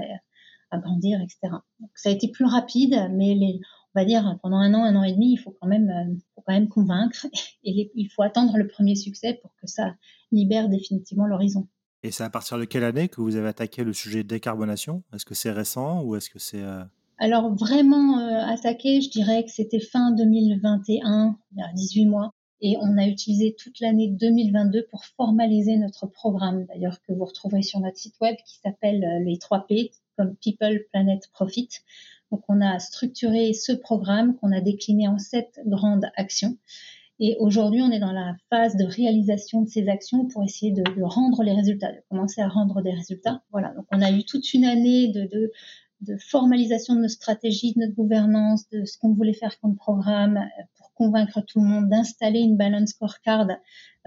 à 0.72 0.78
grandir, 0.78 1.20
etc. 1.20 1.54
Donc, 1.80 1.90
ça 1.94 2.08
a 2.08 2.12
été 2.12 2.28
plus 2.28 2.44
rapide, 2.44 3.08
mais 3.12 3.34
les, 3.34 3.60
on 3.94 4.00
va 4.00 4.04
dire 4.04 4.38
pendant 4.42 4.56
un 4.56 4.74
an, 4.74 4.84
un 4.84 4.96
an 4.96 5.02
et 5.02 5.12
demi, 5.12 5.32
il 5.32 5.36
faut 5.36 5.56
quand 5.60 5.68
même, 5.68 5.90
euh, 5.90 6.14
faut 6.34 6.42
quand 6.46 6.52
même 6.52 6.68
convaincre 6.68 7.26
et 7.64 7.90
il 7.94 8.08
faut 8.08 8.22
attendre 8.22 8.56
le 8.56 8.66
premier 8.66 8.96
succès 8.96 9.38
pour 9.42 9.54
que 9.60 9.66
ça 9.66 9.94
libère 10.30 10.68
définitivement 10.68 11.26
l'horizon. 11.26 11.68
Et 12.02 12.10
c'est 12.10 12.24
à 12.24 12.30
partir 12.30 12.58
de 12.58 12.64
quelle 12.64 12.84
année 12.84 13.08
que 13.08 13.20
vous 13.20 13.36
avez 13.36 13.48
attaqué 13.48 13.84
le 13.84 13.92
sujet 13.92 14.24
de 14.24 14.28
décarbonation? 14.28 15.04
Est-ce 15.14 15.24
que 15.24 15.34
c'est 15.34 15.52
récent 15.52 16.02
ou 16.02 16.16
est-ce 16.16 16.30
que 16.30 16.40
c'est 16.40 16.62
euh, 16.62 16.82
Alors 17.18 17.54
vraiment 17.54 18.18
euh, 18.18 18.40
attaqué, 18.46 19.00
je 19.00 19.10
dirais 19.10 19.44
que 19.44 19.50
c'était 19.50 19.80
fin 19.80 20.10
2021, 20.12 21.36
il 21.52 21.58
y 21.58 21.62
a 21.62 21.72
18 21.72 22.06
mois. 22.06 22.30
Et 22.64 22.76
on 22.80 22.96
a 22.96 23.06
utilisé 23.08 23.56
toute 23.58 23.80
l'année 23.80 24.08
2022 24.08 24.86
pour 24.88 25.04
formaliser 25.04 25.76
notre 25.78 26.06
programme, 26.06 26.64
d'ailleurs 26.66 27.00
que 27.02 27.12
vous 27.12 27.24
retrouverez 27.24 27.62
sur 27.62 27.80
notre 27.80 27.96
site 27.96 28.14
web, 28.20 28.36
qui 28.46 28.60
s'appelle 28.60 29.04
les 29.24 29.36
3 29.38 29.66
P, 29.66 29.90
comme 30.16 30.36
People, 30.36 30.84
Planet, 30.92 31.28
Profit. 31.32 31.68
Donc 32.30 32.42
on 32.48 32.60
a 32.60 32.78
structuré 32.78 33.52
ce 33.52 33.72
programme 33.72 34.36
qu'on 34.36 34.52
a 34.52 34.60
décliné 34.60 35.06
en 35.06 35.18
sept 35.18 35.60
grandes 35.66 36.06
actions. 36.16 36.56
Et 37.24 37.36
aujourd'hui, 37.38 37.82
on 37.82 37.90
est 37.92 38.00
dans 38.00 38.10
la 38.10 38.34
phase 38.50 38.76
de 38.76 38.84
réalisation 38.84 39.62
de 39.62 39.68
ces 39.68 39.88
actions 39.88 40.26
pour 40.26 40.42
essayer 40.42 40.72
de, 40.72 40.82
rendre 41.02 41.44
les 41.44 41.52
résultats, 41.52 41.92
de 41.92 42.00
commencer 42.08 42.40
à 42.40 42.48
rendre 42.48 42.82
des 42.82 42.90
résultats. 42.90 43.42
Voilà, 43.52 43.72
donc 43.74 43.86
on 43.92 44.02
a 44.02 44.10
eu 44.10 44.24
toute 44.24 44.52
une 44.54 44.64
année 44.64 45.08
de, 45.08 45.52
formalisation 46.18 46.96
de 46.96 47.02
nos 47.02 47.08
stratégies, 47.08 47.74
de 47.74 47.80
notre 47.80 47.94
gouvernance, 47.94 48.68
de 48.70 48.84
ce 48.84 48.98
qu'on 48.98 49.12
voulait 49.12 49.34
faire 49.34 49.60
comme 49.60 49.76
programme 49.76 50.38
euh, 50.38 50.62
pour 50.76 50.92
convaincre 50.94 51.40
tout 51.42 51.60
le 51.60 51.66
monde 51.66 51.88
d'installer 51.88 52.40
une 52.40 52.56
balance 52.56 52.88
scorecard 52.88 53.46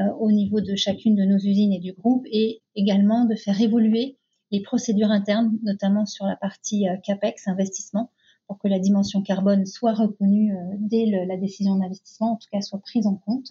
euh, 0.02 0.04
au 0.20 0.30
niveau 0.32 0.60
de 0.60 0.76
chacune 0.76 1.16
de 1.16 1.24
nos 1.24 1.38
usines 1.38 1.72
et 1.72 1.80
du 1.80 1.94
groupe 1.94 2.26
et 2.30 2.64
également 2.76 3.24
de 3.24 3.36
faire 3.36 3.62
évoluer 3.62 4.18
les 4.56 4.62
procédures 4.62 5.12
internes, 5.12 5.58
notamment 5.64 6.06
sur 6.06 6.26
la 6.26 6.36
partie 6.36 6.88
euh, 6.88 6.96
CAPEX, 7.04 7.48
investissement, 7.48 8.12
pour 8.48 8.58
que 8.60 8.68
la 8.68 8.80
dimension 8.80 9.22
carbone 9.22 9.66
soit 9.66 9.94
reconnue 9.94 10.56
euh, 10.56 10.76
dès 10.80 11.06
la 11.06 11.38
décision 11.38 11.76
d'investissement, 11.76 12.34
en 12.34 12.36
tout 12.38 12.48
cas 12.52 12.62
soit 12.62 12.80
prise 12.80 13.08
en 13.08 13.16
compte. 13.16 13.50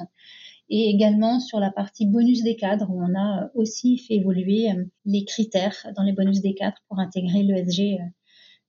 et 0.71 0.89
également 0.89 1.41
sur 1.41 1.61
la 1.61 1.71
partie 1.71 2.07
bonus 2.07 2.43
des 2.43 2.57
cadres 2.57 2.89
où 2.91 3.03
on 3.03 3.15
a 3.19 3.51
aussi 3.55 3.99
fait 3.99 4.15
évoluer 4.15 4.69
les 5.05 5.25
critères 5.25 5.77
dans 5.95 6.03
les 6.03 6.13
bonus 6.13 6.41
des 6.41 6.55
cadres 6.55 6.79
pour 6.89 6.99
intégrer 6.99 7.43
l'ESG 7.43 7.99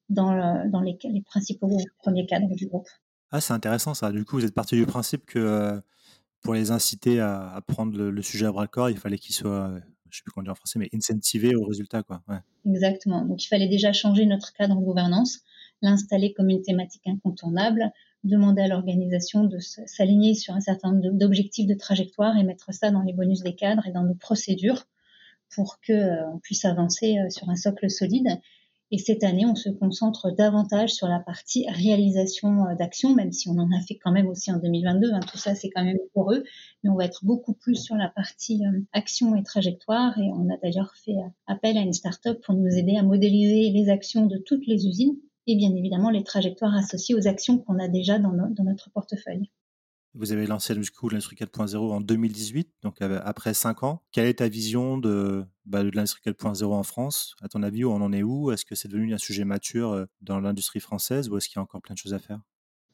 dans, 0.10 0.34
les, 0.82 0.98
les, 1.04 1.22
principaux 1.22 1.78
premiers 2.00 2.26
cadres 2.26 2.54
du 2.54 2.68
groupe. 2.68 2.90
Ah, 3.32 3.40
c'est 3.40 3.54
intéressant 3.54 3.94
ça. 3.94 4.12
Du 4.12 4.26
coup, 4.26 4.38
vous 4.38 4.46
êtes 4.46 4.54
parti 4.54 4.76
du 4.76 4.86
principe 4.86 5.26
que 5.26 5.82
pour 6.42 6.54
les 6.54 6.72
inciter 6.72 7.20
à, 7.22 7.62
prendre 7.66 7.98
le, 7.98 8.22
sujet 8.22 8.46
à 8.46 8.52
bras 8.52 8.64
le 8.64 8.68
corps, 8.68 8.90
il 8.90 8.98
fallait 8.98 9.18
qu'ils 9.18 9.34
soient, 9.34 9.72
je 10.16 10.20
sais 10.20 10.24
plus 10.24 10.32
comment 10.32 10.44
dire 10.44 10.54
en 10.54 10.56
français, 10.56 10.80
mais 10.80 10.90
incentiver 10.94 11.56
au 11.56 11.66
résultat. 11.66 12.04
Quoi. 12.04 12.22
Exactement. 12.66 13.26
Donc, 13.26 13.44
il 13.44 13.48
fallait 13.48 13.68
déjà 13.68 13.92
changer 13.92 14.26
notre 14.26 14.54
cadre 14.54 14.76
de 14.76 14.82
gouvernance, 14.82 15.42
l'installer 15.82 16.34
comme 16.34 16.50
une 16.50 16.62
thématique 16.62 17.06
incontournable, 17.06 17.92
demander 18.24 18.62
à 18.62 18.68
l'organisation 18.68 19.44
de 19.44 19.60
s'aligner 19.60 20.34
sur 20.34 20.54
un 20.54 20.62
certain 20.62 20.94
nombre 20.94 21.18
d'objectifs 21.18 21.68
de 21.68 21.76
trajectoire 21.76 22.38
et 22.38 22.44
mettre 22.44 22.74
ça 22.74 22.92
dans 22.92 23.02
les 23.02 23.14
bonus 23.14 23.42
des 23.42 23.56
cadres 23.56 23.86
et 23.88 23.92
dans 23.92 24.04
nos 24.04 24.16
procédures 24.16 24.86
pour 25.54 25.80
qu'on 25.86 25.94
euh, 25.94 26.38
puisse 26.42 26.66
avancer 26.66 27.18
euh, 27.20 27.30
sur 27.30 27.50
un 27.50 27.56
socle 27.56 27.90
solide. 27.90 28.28
Et 28.92 29.00
cette 29.00 29.24
année, 29.24 29.46
on 29.46 29.56
se 29.56 29.70
concentre 29.70 30.30
davantage 30.32 30.92
sur 30.92 31.08
la 31.08 31.20
partie 31.20 31.66
réalisation 31.70 32.68
euh, 32.68 32.76
d'actions, 32.76 33.16
même 33.16 33.32
si 33.32 33.50
on 33.50 33.58
en 33.58 33.72
a 33.72 33.82
fait 33.82 33.96
quand 33.96 34.12
même 34.12 34.28
aussi 34.28 34.52
en 34.52 34.60
2022. 34.60 35.12
Hein, 35.12 35.22
tout 35.22 35.38
ça, 35.38 35.56
c'est 35.56 35.70
quand 35.70 35.84
même 35.84 35.98
pour 36.14 36.32
eux. 36.32 36.44
Mais 36.84 36.90
on 36.92 36.96
va 36.96 37.06
être 37.06 37.26
beaucoup 37.26 37.54
plus 37.54 37.76
sur 37.76 37.96
la 37.96 38.10
partie 38.10 38.64
euh, 38.66 38.80
action 38.94 39.36
et 39.36 39.44
trajectoire. 39.44 40.18
Et 40.20 40.30
on 40.34 40.54
a 40.54 40.58
d'ailleurs 40.58 40.94
fait 41.04 41.18
euh, 41.18 41.30
appel 41.48 41.78
à 41.78 41.82
une 41.82 41.94
start-up 41.94 42.40
pour 42.46 42.54
nous 42.54 42.76
aider 42.76 42.96
à 42.96 43.04
modéliser 43.04 43.72
les 43.72 43.90
actions 43.90 44.28
de 44.28 44.38
toutes 44.38 44.68
les 44.68 44.86
usines 44.88 45.18
et 45.48 45.56
bien 45.56 45.76
évidemment 45.76 46.10
les 46.10 46.24
trajectoires 46.24 46.76
associées 46.76 47.16
aux 47.16 47.28
actions 47.28 47.60
qu'on 47.60 47.80
a 47.80 47.88
déjà 47.88 48.20
dans 48.20 48.32
notre 48.32 48.90
portefeuille. 48.92 49.50
Vous 50.18 50.32
avez 50.32 50.48
lancé 50.48 50.74
du 50.74 50.90
coup 50.92 51.10
l'industrie 51.10 51.36
4.0 51.36 51.76
en 51.76 52.00
2018, 52.00 52.70
donc 52.84 53.02
après 53.02 53.54
5 53.54 53.84
ans. 53.84 54.02
Quelle 54.14 54.28
est 54.28 54.36
ta 54.36 54.48
vision 54.48 54.98
de, 54.98 55.44
bah, 55.66 55.84
de 55.84 55.92
l'industrie 55.94 56.22
4.0 56.26 56.64
en 56.74 56.84
France? 56.84 57.36
À 57.42 57.50
ton 57.50 57.62
avis, 57.64 57.84
on 57.84 57.96
en 57.96 58.14
est 58.14 58.24
où? 58.24 58.50
Est-ce 58.50 58.64
que 58.64 58.76
c'est 58.76 58.88
devenu 58.88 59.14
un 59.14 59.18
sujet 59.18 59.44
mature 59.44 59.92
euh, 59.92 60.06
dans 60.22 60.40
l'industrie 60.40 60.80
française 60.80 61.28
ou 61.28 61.38
est-ce 61.38 61.50
qu'il 61.50 61.58
y 61.58 61.60
a 61.60 61.64
encore 61.64 61.82
plein 61.82 61.96
de 61.96 62.00
choses 62.00 62.14
à 62.14 62.20
faire? 62.20 62.40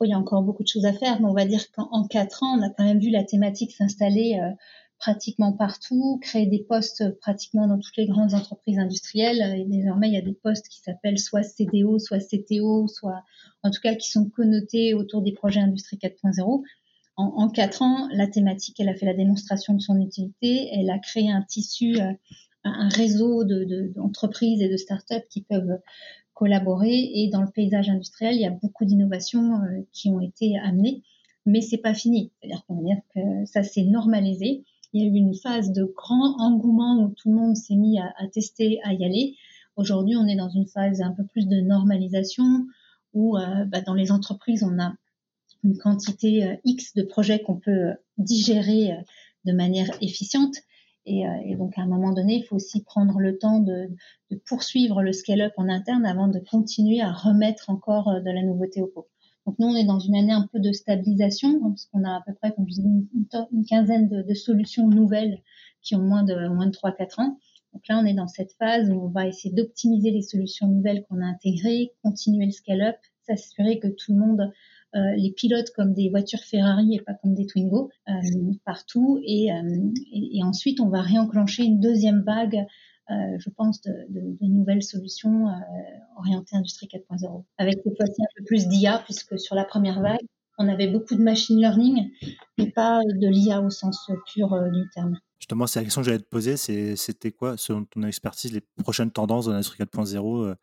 Il 0.04 0.10
y 0.10 0.14
a 0.14 0.18
encore 0.18 0.42
beaucoup 0.42 0.64
de 0.64 0.68
choses 0.68 0.86
à 0.86 0.94
faire, 0.94 1.22
mais 1.22 1.28
on 1.28 1.36
va 1.36 1.46
dire 1.46 1.72
qu'en 1.74 2.08
4 2.08 2.42
ans, 2.42 2.58
on 2.58 2.64
a 2.64 2.72
quand 2.72 2.84
même 2.84 3.00
vu 3.00 3.12
la 3.12 3.24
thématique 3.24 3.72
s'installer 3.72 4.40
euh, 4.42 4.50
pratiquement 4.98 5.54
partout, 5.54 6.18
créer 6.24 6.48
des 6.48 6.64
postes 6.64 7.04
pratiquement 7.20 7.68
dans 7.68 7.78
toutes 7.78 7.98
les 7.98 8.08
grandes 8.08 8.34
entreprises 8.34 8.80
industrielles. 8.80 9.60
Et 9.60 9.66
désormais, 9.66 10.08
il 10.08 10.16
y 10.16 10.18
a 10.18 10.24
des 10.24 10.34
postes 10.34 10.68
qui 10.70 10.80
s'appellent 10.80 11.20
soit 11.20 11.44
CDO, 11.44 12.00
soit 12.00 12.18
CTO, 12.18 12.88
soit 12.88 13.22
en 13.62 13.70
tout 13.70 13.80
cas 13.84 13.94
qui 13.94 14.10
sont 14.10 14.28
connotés 14.28 14.96
autour 14.96 15.22
des 15.22 15.34
projets 15.34 15.60
Industrie 15.60 15.98
4.0 15.98 16.64
en, 17.18 17.50
quatre 17.50 17.82
ans, 17.82 18.08
la 18.14 18.28
thématique, 18.28 18.80
elle 18.80 18.90
a 18.90 18.96
fait 18.96 19.06
la 19.06 19.14
démonstration 19.14 19.74
de 19.74 19.80
son 19.80 20.00
utilité. 20.00 20.70
Elle 20.74 20.90
a 20.90 21.00
créé 21.00 21.30
un 21.30 21.42
tissu, 21.42 22.00
euh, 22.00 22.14
un 22.64 22.90
réseau 22.90 23.44
d'entreprises 23.44 24.60
de, 24.60 24.66
et 24.66 24.70
de 24.70 24.78
startups 24.78 25.28
qui 25.30 25.42
peuvent 25.42 25.80
collaborer. 26.34 27.12
Et 27.14 27.30
dans 27.30 27.42
le 27.42 27.52
paysage 27.52 27.90
industriel, 27.90 28.36
il 28.36 28.42
y 28.42 28.48
a 28.48 28.52
beaucoup 28.52 28.86
d'innovations 28.86 29.56
euh, 29.56 29.82
qui 29.92 30.10
ont 30.10 30.20
été 30.20 30.58
amenées, 30.58 31.04
mais 31.46 31.62
c'est 31.62 31.78
pas 31.78 31.94
fini. 31.94 32.32
C'est-à-dire 32.40 32.66
qu'on 32.66 32.76
va 32.76 32.84
dire 32.84 33.02
que 33.14 33.46
ça 33.46 33.64
s'est 33.64 33.84
normalisé. 33.84 34.64
Il 34.94 35.04
y 35.04 35.06
a 35.06 35.08
eu 35.08 35.16
une 35.16 35.36
phase 35.36 35.72
de 35.72 35.84
grand 35.84 36.40
engouement 36.40 37.04
où 37.04 37.10
tout 37.10 37.30
le 37.30 37.36
monde 37.36 37.56
s'est 37.56 37.76
mis 37.76 38.00
à, 38.00 38.28
tester, 38.34 38.80
à 38.84 38.94
y 38.94 39.06
aller. 39.06 39.36
Aujourd'hui, 39.76 40.16
on 40.18 40.28
est 40.28 40.36
dans 40.36 40.50
une 40.50 40.68
phase 40.68 41.02
un 41.02 41.12
peu 41.12 41.26
plus 41.26 41.48
de 41.48 41.62
normalisation 41.62 42.66
où 43.14 43.38
euh, 43.38 43.66
bah, 43.66 43.82
dans 43.82 43.94
les 43.94 44.12
entreprises, 44.12 44.64
on 44.64 44.80
a 44.80 44.94
une 45.64 45.78
quantité 45.78 46.46
euh, 46.46 46.56
X 46.64 46.94
de 46.96 47.04
projets 47.04 47.42
qu'on 47.42 47.58
peut 47.58 47.90
euh, 47.90 47.94
digérer 48.18 48.92
euh, 48.92 49.02
de 49.46 49.54
manière 49.54 49.90
efficiente. 50.02 50.56
Et, 51.08 51.24
donc, 51.58 51.80
à 51.80 51.82
un 51.82 51.88
moment 51.88 52.14
donné, 52.14 52.36
il 52.36 52.44
faut 52.44 52.58
aussi 52.58 52.84
prendre 52.84 53.18
le 53.20 53.40
temps 53.40 53.60
de, 53.60 53.90
poursuivre 54.46 55.02
le 55.02 55.14
scale-up 55.14 55.52
en 55.58 55.68
interne 55.68 56.06
avant 56.06 56.28
de 56.28 56.38
continuer 56.38 57.02
à 57.02 57.12
remettre 57.12 57.72
encore 57.72 58.22
de 58.22 58.30
la 58.30 58.44
nouveauté 58.44 58.84
au 58.84 58.86
pot. 58.86 59.08
Donc, 59.48 59.58
nous, 59.58 59.66
on 59.66 59.76
est 59.76 59.84
dans 59.84 59.98
une 59.98 60.16
année 60.16 60.32
un 60.32 60.48
peu 60.54 60.60
de 60.60 60.72
stabilisation, 60.72 61.60
hein, 61.64 61.70
parce 61.70 61.88
qu'on 61.88 62.04
a 62.04 62.18
à 62.18 62.22
peu 62.24 62.36
près, 62.36 62.54
comme 62.54 62.68
je 62.68 62.76
disais, 62.76 62.84
une, 62.84 63.66
quinzaine 63.66 64.10
de, 64.10 64.34
solutions 64.36 64.88
nouvelles 64.88 65.42
qui 65.82 65.96
ont 65.96 66.04
moins 66.04 66.22
de, 66.22 66.48
moins 66.50 66.68
de 66.68 66.72
3-4 66.72 67.20
ans. 67.20 67.40
Donc 67.74 67.82
là, 67.90 67.98
on 67.98 68.06
est 68.06 68.14
dans 68.14 68.28
cette 68.28 68.52
phase 68.60 68.92
où 68.92 69.02
on 69.02 69.10
va 69.10 69.26
essayer 69.26 69.56
d'optimiser 69.56 70.12
les 70.12 70.22
solutions 70.22 70.68
nouvelles 70.68 71.04
qu'on 71.10 71.20
a 71.20 71.26
intégrées, 71.26 71.94
continuer 72.04 72.46
le 72.46 72.52
scale-up, 72.52 72.98
s'assurer 73.26 73.80
que 73.80 73.88
tout 73.88 74.14
le 74.14 74.20
monde 74.20 74.52
les 74.94 75.32
pilotes 75.32 75.72
comme 75.76 75.94
des 75.94 76.10
voitures 76.10 76.44
Ferrari 76.44 76.96
et 76.96 77.02
pas 77.02 77.14
comme 77.14 77.34
des 77.34 77.46
Twingo 77.46 77.90
euh, 78.10 78.14
partout. 78.66 79.18
Euh, 79.18 79.92
et, 80.12 80.44
ensuite, 80.44 80.80
on 80.80 80.90
va 80.90 81.02
réenclencher 81.02 81.64
une 81.64 81.80
deuxième 81.80 82.24
vague 82.24 82.66
je 83.40 83.50
pense, 83.50 83.82
de, 83.82 83.92
nouvelles 84.40 84.84
solutions 84.84 85.48
orientées 86.16 86.56
industrie 86.56 86.88
4.0, 86.88 87.44
avec 87.58 87.76
cette 87.84 87.98
fois-ci 87.98 88.22
un 88.22 88.28
peu 88.38 88.46
plus 88.46 88.70
d'IA, 88.70 89.00
puisque 89.04 89.38
sur 89.38 89.54
la 89.54 89.66
première 89.66 90.00
vague, 90.00 90.22
on 90.58 90.70
avait 90.70 90.88
beaucoup 90.88 91.16
de 91.16 91.22
machine 91.22 91.60
learning, 91.60 92.10
mais 92.58 92.72
pas 92.72 93.02
de 93.04 93.28
l'IA 93.28 93.62
au 93.62 93.70
sens 93.70 94.10
pur 94.32 94.58
du 94.72 94.90
terme. 94.94 95.20
Justement, 95.40 95.68
c'est 95.68 95.80
la 95.80 95.84
question 95.84 96.00
que 96.00 96.06
j'allais 96.06 96.20
te 96.20 96.30
poser, 96.30 96.56
c'était 96.56 97.34
quoi, 97.34 97.58
selon 97.58 97.84
ton 97.84 98.04
expertise, 98.04 98.54
les 98.54 98.62
prochaines 98.82 99.12
tendances 99.12 99.46
de 99.46 99.52
l'industrie 99.52 99.84
4.0 99.84 100.56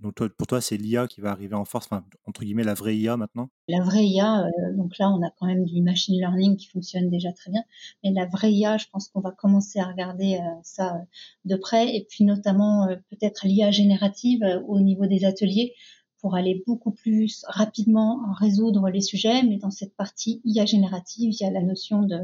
donc 0.00 0.26
pour 0.28 0.46
toi, 0.46 0.60
c'est 0.60 0.76
l'IA 0.76 1.08
qui 1.08 1.20
va 1.20 1.30
arriver 1.30 1.56
en 1.56 1.64
force, 1.64 1.86
enfin, 1.86 2.04
entre 2.26 2.42
guillemets 2.42 2.62
la 2.62 2.74
vraie 2.74 2.96
IA 2.96 3.16
maintenant? 3.16 3.50
La 3.66 3.82
vraie 3.82 4.06
IA, 4.06 4.44
euh, 4.44 4.76
donc 4.76 4.96
là 4.98 5.10
on 5.10 5.20
a 5.26 5.30
quand 5.36 5.46
même 5.46 5.64
du 5.64 5.82
machine 5.82 6.16
learning 6.16 6.56
qui 6.56 6.68
fonctionne 6.68 7.10
déjà 7.10 7.32
très 7.32 7.50
bien, 7.50 7.64
mais 8.04 8.12
la 8.12 8.26
vraie 8.26 8.52
IA, 8.52 8.76
je 8.78 8.86
pense 8.92 9.08
qu'on 9.08 9.20
va 9.20 9.32
commencer 9.32 9.80
à 9.80 9.86
regarder 9.86 10.36
euh, 10.36 10.60
ça 10.62 10.94
euh, 10.94 10.98
de 11.46 11.56
près, 11.56 11.96
et 11.96 12.06
puis 12.08 12.24
notamment 12.24 12.86
peut-être 13.10 13.44
l'IA 13.44 13.72
générative 13.72 14.44
au 14.68 14.80
niveau 14.80 15.06
des 15.06 15.24
ateliers 15.24 15.74
pour 16.20 16.34
aller 16.34 16.62
beaucoup 16.66 16.90
plus 16.90 17.44
rapidement 17.48 18.20
résoudre 18.38 18.88
les 18.90 19.00
sujets, 19.00 19.42
mais 19.44 19.56
dans 19.56 19.70
cette 19.70 19.94
partie 19.96 20.40
IA 20.44 20.66
générative, 20.66 21.32
il 21.32 21.44
y 21.44 21.46
a 21.46 21.50
la 21.50 21.62
notion 21.62 22.02
de 22.02 22.18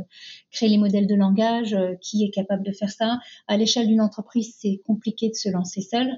créer 0.51 0.69
les 0.69 0.79
modèles 0.79 1.07
de 1.07 1.15
langage, 1.15 1.77
qui 2.01 2.25
est 2.25 2.31
capable 2.31 2.65
de 2.65 2.73
faire 2.73 2.91
ça. 2.91 3.21
À 3.47 3.57
l'échelle 3.57 3.87
d'une 3.87 4.01
entreprise, 4.01 4.57
c'est 4.59 4.83
compliqué 4.85 5.29
de 5.29 5.35
se 5.35 5.49
lancer 5.49 5.81
seul. 5.81 6.09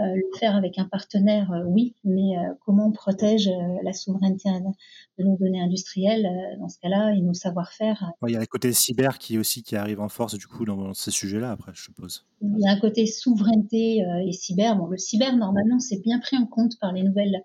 Euh, 0.00 0.14
le 0.14 0.38
faire 0.38 0.54
avec 0.54 0.78
un 0.78 0.84
partenaire, 0.84 1.50
euh, 1.50 1.64
oui, 1.66 1.96
mais 2.04 2.38
euh, 2.38 2.52
comment 2.64 2.86
on 2.86 2.92
protège 2.92 3.50
la 3.82 3.92
souveraineté 3.92 4.48
de 5.18 5.24
nos 5.24 5.36
données 5.36 5.60
industrielles 5.60 6.28
dans 6.60 6.68
ce 6.68 6.78
cas-là 6.78 7.14
et 7.16 7.20
nos 7.20 7.34
savoir-faire 7.34 8.12
Il 8.28 8.34
y 8.34 8.36
a 8.36 8.40
un 8.40 8.46
côté 8.46 8.72
cyber 8.72 9.18
qui 9.18 9.38
aussi 9.38 9.64
qui 9.64 9.74
arrive 9.74 10.00
en 10.00 10.08
force 10.08 10.38
du 10.38 10.46
coup 10.46 10.64
dans 10.64 10.94
ces 10.94 11.10
sujets-là 11.10 11.50
après, 11.50 11.72
je 11.74 11.82
suppose. 11.82 12.26
Il 12.42 12.60
y 12.60 12.68
a 12.68 12.72
un 12.72 12.78
côté 12.78 13.06
souveraineté 13.06 14.04
et 14.24 14.32
cyber. 14.32 14.76
Bon, 14.76 14.86
le 14.86 14.98
cyber 14.98 15.36
normalement 15.36 15.80
c'est 15.80 16.00
bien 16.00 16.20
pris 16.20 16.36
en 16.36 16.46
compte 16.46 16.78
par 16.80 16.92
les 16.92 17.02
nouvelles 17.02 17.42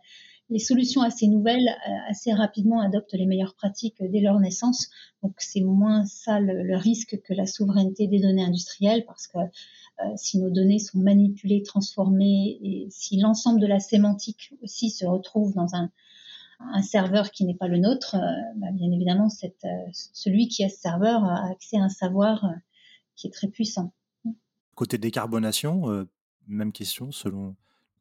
les 0.53 0.59
solutions 0.59 1.01
assez 1.01 1.27
nouvelles 1.27 1.67
assez 2.07 2.31
rapidement 2.31 2.79
adoptent 2.79 3.13
les 3.13 3.25
meilleures 3.25 3.55
pratiques 3.55 3.97
dès 3.99 4.21
leur 4.21 4.39
naissance. 4.39 4.91
Donc 5.23 5.33
c'est 5.39 5.61
moins 5.61 6.05
ça 6.05 6.39
le, 6.39 6.77
risque 6.77 7.19
que 7.23 7.33
la 7.33 7.47
souveraineté 7.47 8.07
des 8.07 8.19
données 8.19 8.43
industrielles 8.43 9.03
parce 9.07 9.25
que 9.25 9.39
euh, 9.39 10.03
si 10.15 10.39
nos 10.39 10.51
données 10.51 10.77
sont 10.77 10.99
manipulées, 10.99 11.63
transformées, 11.63 12.59
et 12.61 12.87
si 12.91 13.19
l'ensemble 13.19 13.59
de 13.59 13.65
la 13.65 13.79
sémantique 13.79 14.53
aussi 14.61 14.91
se 14.91 15.05
retrouve 15.05 15.55
dans 15.55 15.73
un, 15.75 15.89
serveur 16.81 17.31
qui 17.31 17.43
n'est 17.45 17.55
pas 17.55 17.67
le 17.67 17.77
nôtre, 17.77 18.15
euh, 18.15 18.19
bah, 18.55 18.67
bien 18.71 18.89
évidemment, 18.91 19.27
cette, 19.29 19.65
euh, 19.65 19.89
celui 19.91 20.47
qui 20.47 20.63
a 20.63 20.69
ce 20.69 20.77
serveur 20.77 21.23
a 21.25 21.49
accès 21.49 21.77
à 21.77 21.81
un 21.81 21.89
savoir 21.89 22.47
qui 23.15 23.27
est 23.27 23.31
très 23.31 23.47
puissant. 23.47 23.91
Côté 24.75 24.97
décarbonation, 24.97 26.07
même 26.47 26.71
question, 26.71 27.11
selon 27.11 27.55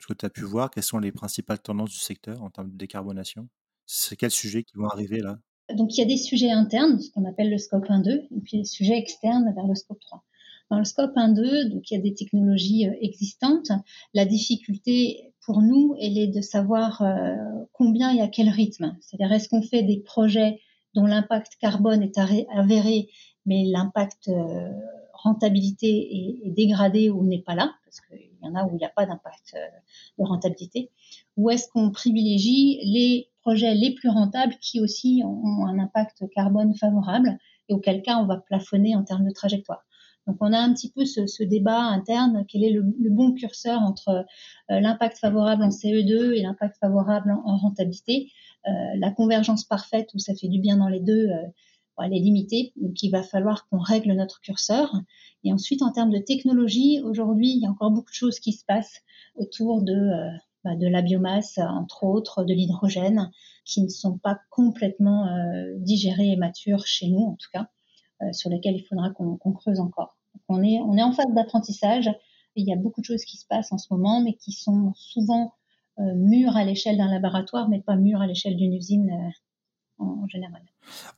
que 0.06 0.14
tu 0.14 0.26
as 0.26 0.30
pu 0.30 0.42
voir, 0.42 0.70
quelles 0.70 0.82
sont 0.82 0.98
les 0.98 1.12
principales 1.12 1.60
tendances 1.60 1.90
du 1.90 1.98
secteur 1.98 2.42
en 2.42 2.50
termes 2.50 2.70
de 2.70 2.76
décarbonation? 2.76 3.48
C'est 3.86 4.16
quels 4.16 4.30
sujets 4.30 4.62
qui 4.62 4.76
vont 4.76 4.88
arriver 4.88 5.20
là? 5.20 5.38
Donc 5.74 5.96
il 5.96 6.00
y 6.00 6.04
a 6.04 6.06
des 6.06 6.16
sujets 6.16 6.50
internes, 6.50 7.00
ce 7.00 7.10
qu'on 7.10 7.24
appelle 7.24 7.50
le 7.50 7.58
scope 7.58 7.88
1-2, 7.88 8.26
et 8.30 8.40
puis 8.42 8.58
des 8.58 8.64
sujets 8.64 8.98
externes 8.98 9.52
vers 9.54 9.66
le 9.66 9.74
scope 9.74 10.00
3. 10.00 10.22
Dans 10.70 10.78
le 10.78 10.84
scope 10.84 11.14
1-2, 11.16 11.68
donc 11.68 11.90
il 11.90 11.94
y 11.94 11.96
a 11.96 12.00
des 12.00 12.14
technologies 12.14 12.88
euh, 12.88 12.94
existantes. 13.00 13.72
La 14.14 14.24
difficulté 14.24 15.32
pour 15.44 15.60
nous, 15.60 15.94
elle 16.00 16.18
est 16.18 16.28
de 16.28 16.40
savoir 16.40 17.02
euh, 17.02 17.34
combien 17.72 18.14
et 18.14 18.20
à 18.20 18.28
quel 18.28 18.48
rythme. 18.48 18.96
C'est-à-dire, 19.00 19.32
est-ce 19.32 19.48
qu'on 19.48 19.62
fait 19.62 19.82
des 19.82 20.00
projets 20.00 20.60
dont 20.94 21.06
l'impact 21.06 21.56
carbone 21.60 22.02
est 22.02 22.18
avéré, 22.54 23.08
mais 23.46 23.64
l'impact 23.64 24.28
euh, 24.28 24.70
rentabilité 25.12 26.40
est, 26.46 26.50
dégradé 26.50 27.10
ou 27.10 27.24
n'est 27.24 27.42
pas 27.42 27.54
là, 27.54 27.74
parce 27.84 28.00
qu'il 28.42 28.50
y 28.50 28.56
en 28.56 28.60
a 28.60 28.64
où 28.64 28.70
il 28.74 28.78
n'y 28.78 28.84
a 28.84 28.90
pas 28.90 29.06
d'impact 29.06 29.54
de 30.18 30.24
rentabilité, 30.24 30.90
ou 31.36 31.50
est-ce 31.50 31.68
qu'on 31.68 31.90
privilégie 31.90 32.80
les 32.84 33.28
projets 33.40 33.74
les 33.74 33.94
plus 33.94 34.08
rentables 34.08 34.54
qui 34.60 34.80
aussi 34.80 35.22
ont 35.24 35.66
un 35.66 35.78
impact 35.78 36.24
carbone 36.34 36.74
favorable, 36.74 37.38
et 37.68 37.74
auquel 37.74 38.02
cas 38.02 38.16
on 38.18 38.26
va 38.26 38.36
plafonner 38.36 38.96
en 38.96 39.04
termes 39.04 39.26
de 39.26 39.32
trajectoire? 39.32 39.84
Donc 40.26 40.36
on 40.40 40.52
a 40.52 40.58
un 40.58 40.72
petit 40.72 40.90
peu 40.90 41.04
ce, 41.04 41.42
débat 41.42 41.80
interne, 41.80 42.44
quel 42.46 42.62
est 42.64 42.70
le, 42.70 42.82
bon 43.10 43.32
curseur 43.32 43.80
entre 43.80 44.24
euh, 44.70 44.80
l'impact 44.80 45.18
favorable 45.18 45.64
en 45.64 45.70
CE2 45.70 46.34
et 46.34 46.42
l'impact 46.42 46.76
favorable 46.78 47.34
en, 47.44 47.56
rentabilité. 47.56 48.30
Euh, 48.66 48.70
la 48.96 49.10
convergence 49.10 49.64
parfaite 49.64 50.10
où 50.14 50.18
ça 50.18 50.34
fait 50.34 50.48
du 50.48 50.60
bien 50.60 50.76
dans 50.76 50.88
les 50.88 51.00
deux, 51.00 51.28
euh, 51.28 51.46
elle 52.02 52.14
est 52.14 52.20
limitée, 52.20 52.72
donc 52.76 53.00
il 53.02 53.10
va 53.10 53.22
falloir 53.22 53.68
qu'on 53.68 53.78
règle 53.78 54.12
notre 54.14 54.40
curseur. 54.40 54.92
Et 55.44 55.52
ensuite, 55.52 55.82
en 55.82 55.92
termes 55.92 56.10
de 56.10 56.18
technologie, 56.18 57.00
aujourd'hui, 57.02 57.50
il 57.50 57.62
y 57.62 57.66
a 57.66 57.70
encore 57.70 57.90
beaucoup 57.90 58.10
de 58.10 58.14
choses 58.14 58.38
qui 58.38 58.52
se 58.52 58.64
passent 58.64 59.02
autour 59.36 59.82
de, 59.82 59.92
euh, 59.92 60.30
bah, 60.64 60.76
de 60.76 60.86
la 60.86 61.02
biomasse, 61.02 61.58
entre 61.58 62.04
autres, 62.04 62.44
de 62.44 62.54
l'hydrogène, 62.54 63.30
qui 63.64 63.82
ne 63.82 63.88
sont 63.88 64.18
pas 64.18 64.38
complètement 64.50 65.26
euh, 65.26 65.74
digérées 65.78 66.30
et 66.30 66.36
matures 66.36 66.86
chez 66.86 67.08
nous, 67.08 67.22
en 67.22 67.34
tout 67.34 67.48
cas, 67.52 67.68
euh, 68.22 68.32
sur 68.32 68.50
lesquelles 68.50 68.76
il 68.76 68.84
faudra 68.84 69.10
qu'on 69.10 69.52
creuse 69.52 69.80
encore. 69.80 70.16
on, 70.48 70.62
est, 70.62 70.80
on 70.80 70.96
est 70.96 71.02
en 71.02 71.12
phase 71.12 71.32
d'apprentissage. 71.34 72.10
Il 72.54 72.66
y 72.66 72.72
a 72.72 72.76
beaucoup 72.76 73.00
de 73.00 73.06
choses 73.06 73.24
qui 73.24 73.36
se 73.36 73.46
passent 73.46 73.72
en 73.72 73.78
ce 73.78 73.92
moment, 73.92 74.20
mais 74.20 74.34
qui 74.34 74.52
sont 74.52 74.92
souvent 74.94 75.54
mûres 75.98 76.56
à 76.56 76.64
l'échelle 76.64 76.96
d'un 76.96 77.10
laboratoire, 77.10 77.68
mais 77.68 77.80
pas 77.80 77.96
mûres 77.96 78.22
à 78.22 78.26
l'échelle 78.26 78.56
d'une 78.56 78.72
usine 78.74 79.10
en, 79.98 80.26
général. 80.28 80.62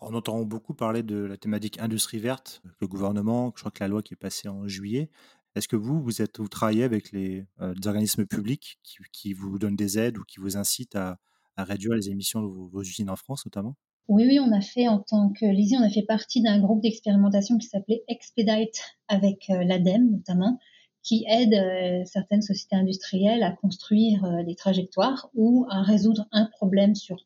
On 0.01 0.15
entend 0.15 0.43
beaucoup 0.43 0.75
parler 0.75 1.03
de 1.03 1.17
la 1.17 1.37
thématique 1.37 1.79
industrie 1.79 2.19
verte, 2.19 2.63
le 2.81 2.87
gouvernement, 2.87 3.53
je 3.55 3.61
crois 3.61 3.71
que 3.71 3.83
la 3.83 3.89
loi 3.89 4.03
qui 4.03 4.15
est 4.15 4.19
passée 4.19 4.49
en 4.49 4.67
juillet. 4.69 5.11
Est-ce 5.55 5.69
que 5.69 5.77
vous, 5.77 6.03
vous, 6.03 6.21
êtes, 6.21 6.41
vous 6.41 6.49
travaillez 6.49 6.83
avec 6.83 7.13
les, 7.13 7.47
euh, 7.61 7.75
organismes 7.85 8.27
publics 8.27 8.79
qui, 9.13 9.33
vous 9.33 9.59
donnent 9.59 9.77
des 9.77 9.99
aides 9.99 10.19
ou 10.19 10.25
qui 10.25 10.41
vous 10.41 10.57
incitent 10.57 10.97
à, 10.97 11.19
réduire 11.57 11.95
les 11.95 12.11
émissions 12.11 12.43
de 12.43 12.47
vos, 12.47 12.83
usines 12.83 13.11
en 13.11 13.17
France 13.17 13.47
notamment? 13.47 13.77
Oui, 14.09 14.25
oui, 14.27 14.39
on 14.41 14.53
a 14.53 14.61
fait 14.61 14.89
en 14.89 14.99
tant 14.99 15.31
que 15.31 15.47
Lizzie, 15.47 15.77
on 15.79 15.85
a 15.85 15.89
fait 15.89 16.03
partie 16.03 16.43
d'un 16.43 16.61
groupe 16.61 16.83
d'expérimentation 16.83 17.57
qui 17.57 17.69
s'appelait 17.69 18.03
Expedite 18.09 18.83
avec 19.09 19.49
euh, 19.51 19.63
l'ADEME 19.63 20.11
notamment, 20.11 20.59
qui 21.05 21.27
aide 21.29 21.53
euh, 21.53 22.03
certaines 22.07 22.41
sociétés 22.41 22.77
industrielles 22.77 23.43
à 23.43 23.53
construire 23.53 24.25
euh, 24.25 24.43
des 24.43 24.55
trajectoires 24.55 25.29
ou 25.35 25.67
à 25.69 25.83
résoudre 25.83 26.27
un 26.33 26.47
problème 26.47 26.95
sur 26.95 27.19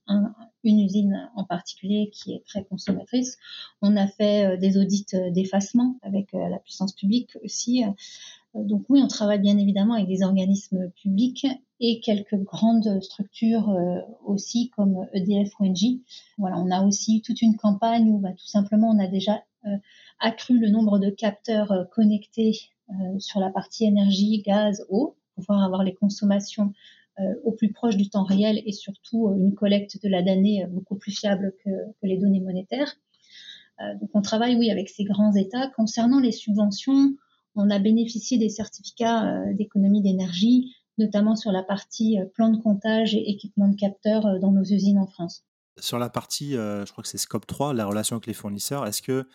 une 0.64 0.80
usine 0.80 1.30
en 1.37 1.44
particulier 1.44 2.11
qui 2.12 2.35
est 2.35 2.44
très 2.44 2.64
consommatrice. 2.64 3.38
On 3.80 3.97
a 3.97 4.08
fait 4.08 4.44
euh, 4.44 4.56
des 4.56 4.78
audits 4.78 5.06
d'effacement 5.30 5.97
avec 6.02 6.32
la 6.32 6.58
puissance 6.58 6.92
publique 6.92 7.38
aussi. 7.44 7.85
Donc 8.54 8.85
oui, 8.88 9.00
on 9.02 9.06
travaille 9.06 9.38
bien 9.38 9.56
évidemment 9.56 9.94
avec 9.94 10.08
des 10.08 10.25
organismes 10.25 10.90
publics 10.90 11.47
et 11.78 12.00
quelques 12.00 12.35
grandes 12.35 13.00
structures 13.00 13.73
aussi 14.25 14.70
comme 14.70 15.06
EDF 15.12 15.52
ou 15.61 15.66
Engie. 15.66 16.02
Voilà, 16.38 16.58
on 16.58 16.70
a 16.70 16.82
aussi 16.82 17.23
toute 17.23 17.40
une 17.42 17.56
campagne 17.56 18.11
où 18.11 18.18
bah, 18.18 18.32
tout 18.32 18.47
simplement 18.47 18.90
on 18.90 18.99
a 18.99 19.06
déjà 19.06 19.44
accru 20.18 20.58
le 20.58 20.70
nombre 20.70 20.99
de 20.99 21.11
capteurs 21.11 21.87
connectés 21.92 22.70
sur 23.18 23.40
la 23.40 23.50
partie 23.50 23.85
énergie, 23.85 24.42
gaz, 24.42 24.85
eau, 24.88 25.16
pour 25.35 25.45
pouvoir 25.45 25.64
avoir 25.64 25.85
les 25.85 25.95
consommations 25.95 26.73
euh, 27.21 27.35
au 27.42 27.50
plus 27.50 27.73
proche 27.73 27.97
du 27.97 28.09
temps 28.09 28.23
réel 28.23 28.62
et 28.64 28.73
surtout 28.73 29.26
euh, 29.26 29.37
une 29.37 29.52
collecte 29.52 30.00
de 30.00 30.09
la 30.09 30.23
donnée 30.23 30.64
beaucoup 30.71 30.95
plus 30.95 31.11
fiable 31.11 31.52
que, 31.64 31.71
les 32.04 32.16
données 32.16 32.40
monétaires. 32.40 32.95
donc 34.00 34.11
on 34.14 34.23
travaille, 34.23 34.54
oui, 34.57 34.71
avec 34.71 34.88
ces 34.88 35.02
grands 35.02 35.35
États. 35.35 35.68
Concernant 35.68 36.21
les 36.21 36.30
subventions, 36.30 37.16
on 37.57 37.71
a 37.71 37.80
bénéficié 37.80 38.38
des 38.38 38.49
certificats 38.49 39.52
d'économie 39.54 40.00
d'énergie, 40.00 40.76
notamment 40.97 41.35
sur 41.35 41.50
la 41.50 41.64
partie 41.64 42.18
plan 42.35 42.50
de 42.50 42.57
comptage 42.57 43.14
et 43.14 43.30
équipement 43.30 43.68
de 43.68 43.75
capteurs 43.75 44.38
dans 44.38 44.52
nos 44.52 44.62
usines 44.62 44.99
en 44.99 45.07
France. 45.07 45.45
Sur 45.78 45.99
la 45.99 46.09
partie, 46.09 46.52
je 46.52 46.90
crois 46.90 47.02
que 47.02 47.09
c'est 47.09 47.18
Scope 47.18 47.47
3, 47.47 47.75
la 47.75 47.87
relation 47.87 48.16
avec 48.16 48.26
les 48.26 48.33
fournisseurs, 48.33 48.87
est-ce 48.87 49.02
que 49.02 49.26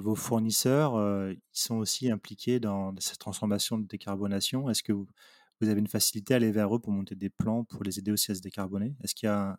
vos 0.00 0.14
fournisseurs, 0.14 0.94
ils 1.30 1.38
sont 1.52 1.76
aussi 1.76 2.10
impliqués 2.10 2.60
dans 2.60 2.94
cette 2.98 3.18
transformation 3.18 3.78
de 3.78 3.86
décarbonation? 3.86 4.68
Est-ce 4.70 4.82
que 4.82 4.92
vous, 4.92 5.06
avez 5.62 5.78
une 5.78 5.86
facilité 5.86 6.34
à 6.34 6.36
aller 6.38 6.50
vers 6.50 6.74
eux 6.74 6.78
pour 6.78 6.92
monter 6.92 7.14
des 7.14 7.30
plans 7.30 7.64
pour 7.64 7.84
les 7.84 7.98
aider 7.98 8.10
aussi 8.10 8.30
à 8.30 8.34
se 8.34 8.40
décarboner? 8.40 8.94
Est-ce 9.04 9.14
qu'il 9.14 9.26
y 9.26 9.30
a 9.30 9.56